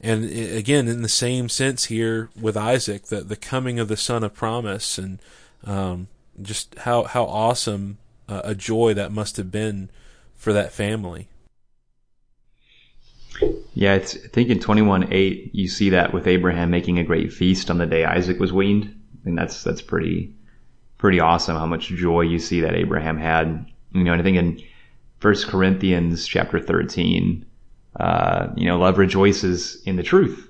[0.00, 4.22] And again, in the same sense here with Isaac, the the coming of the Son
[4.22, 5.18] of Promise, and
[5.64, 6.06] um,
[6.40, 9.90] just how how awesome uh, a joy that must have been
[10.36, 11.26] for that family.
[13.74, 17.78] Yeah, I think in 21:8 you see that with Abraham making a great feast on
[17.78, 18.94] the day Isaac was weaned.
[19.24, 20.34] Think that's that's pretty
[20.98, 23.66] pretty awesome how much joy you see that Abraham had.
[23.92, 24.60] You know, and I think in
[25.20, 27.44] 1 Corinthians chapter 13,
[27.98, 30.48] uh, you know, love rejoices in the truth.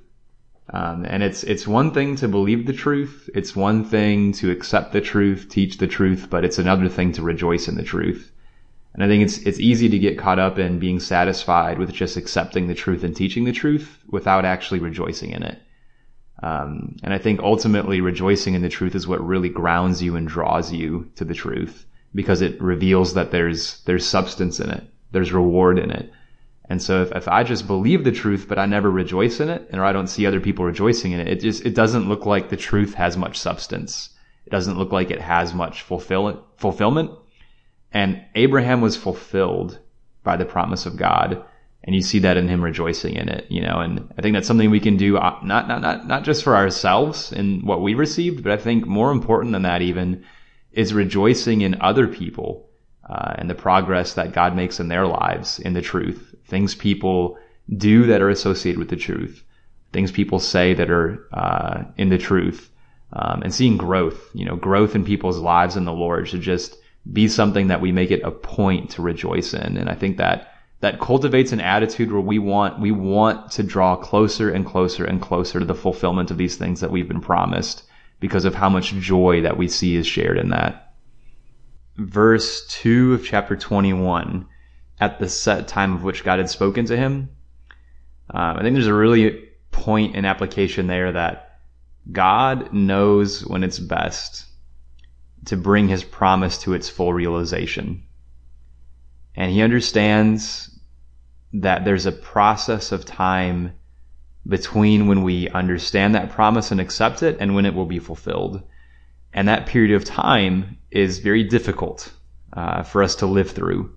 [0.73, 4.93] Um, and it's it's one thing to believe the truth, it's one thing to accept
[4.93, 8.31] the truth, teach the truth, but it's another thing to rejoice in the truth.
[8.93, 12.16] And I think it's it's easy to get caught up in being satisfied with just
[12.16, 15.62] accepting the truth and teaching the truth without actually rejoicing in it.
[16.43, 20.26] Um, and I think ultimately rejoicing in the truth is what really grounds you and
[20.26, 25.32] draws you to the truth because it reveals that there's there's substance in it, there's
[25.32, 26.12] reward in it.
[26.68, 29.68] And so if, if I just believe the truth but I never rejoice in it,
[29.72, 32.49] or I don't see other people rejoicing in it, it just it doesn't look like
[32.49, 34.11] the truth has much substance.
[34.47, 37.11] It doesn't look like it has much fulfill fulfillment.
[37.93, 39.78] And Abraham was fulfilled
[40.22, 41.45] by the promise of God.
[41.82, 44.47] And you see that in him rejoicing in it, you know, and I think that's
[44.47, 47.95] something we can do, uh, not, not, not, not just for ourselves and what we
[47.95, 50.24] received, but I think more important than that even
[50.72, 52.68] is rejoicing in other people,
[53.09, 56.34] uh, and the progress that God makes in their lives in the truth.
[56.47, 57.38] Things people
[57.74, 59.43] do that are associated with the truth.
[59.91, 62.70] Things people say that are, uh, in the truth.
[63.12, 66.76] Um, and seeing growth, you know, growth in people's lives in the Lord should just
[67.12, 69.76] be something that we make it a point to rejoice in.
[69.76, 73.96] And I think that that cultivates an attitude where we want we want to draw
[73.96, 77.82] closer and closer and closer to the fulfillment of these things that we've been promised
[78.18, 80.94] because of how much joy that we see is shared in that.
[81.96, 84.46] Verse 2 of chapter 21,
[85.00, 87.30] at the set time of which God had spoken to him.
[88.32, 91.61] Um, I think there's a really point in application there that
[92.11, 94.46] God knows when it's best
[95.47, 98.05] to bring his promise to its full realization.
[99.34, 100.78] And he understands
[101.53, 103.72] that there's a process of time
[104.47, 108.62] between when we understand that promise and accept it and when it will be fulfilled.
[109.32, 112.12] And that period of time is very difficult
[112.53, 113.95] uh, for us to live through.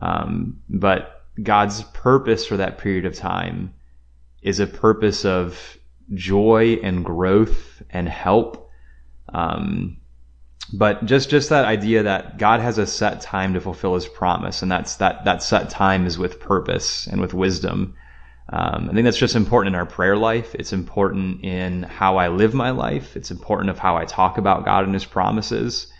[0.00, 3.74] Um, but God's purpose for that period of time
[4.42, 5.78] is a purpose of
[6.14, 8.70] joy and growth and help.
[9.28, 9.97] Um,
[10.72, 14.62] but just just that idea that God has a set time to fulfill His promise,
[14.62, 17.94] and that's that that set time is with purpose and with wisdom.
[18.50, 20.54] Um, I think that's just important in our prayer life.
[20.54, 23.16] It's important in how I live my life.
[23.16, 25.92] It's important of how I talk about God and His promises.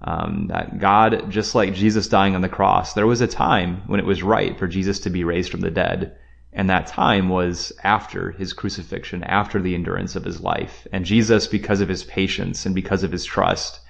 [0.00, 3.98] Um, that God, just like Jesus dying on the cross, there was a time when
[3.98, 6.16] it was right for Jesus to be raised from the dead.
[6.52, 10.86] And that time was after his crucifixion, after the endurance of his life.
[10.92, 13.80] And Jesus, because of his patience and because of his trust,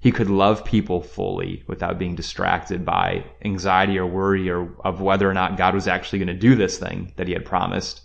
[0.00, 5.28] he could love people fully without being distracted by anxiety or worry or of whether
[5.28, 8.02] or not God was actually going to do this thing that he had promised.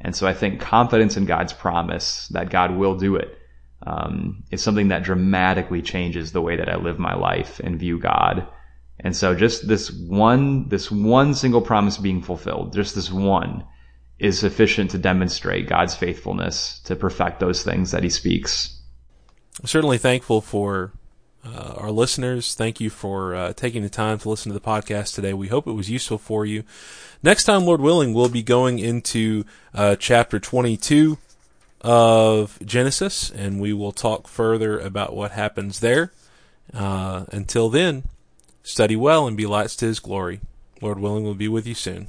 [0.00, 3.36] And so I think confidence in God's promise that God will do it
[3.84, 7.98] um, is something that dramatically changes the way that I live my life and view
[7.98, 8.46] God.
[9.00, 13.64] And so just this one, this one single promise being fulfilled, just this one
[14.20, 18.80] is sufficient to demonstrate God's faithfulness to perfect those things that he speaks.
[19.60, 20.92] I'm certainly thankful for
[21.44, 22.54] uh, our listeners.
[22.54, 25.32] Thank you for uh, taking the time to listen to the podcast today.
[25.32, 26.64] We hope it was useful for you.
[27.22, 31.18] Next time, Lord willing, we'll be going into uh, chapter 22
[31.80, 36.12] of Genesis, and we will talk further about what happens there.
[36.74, 38.04] Uh, until then,
[38.62, 40.40] study well and be lights to His glory.
[40.80, 42.08] Lord willing, we'll be with you soon.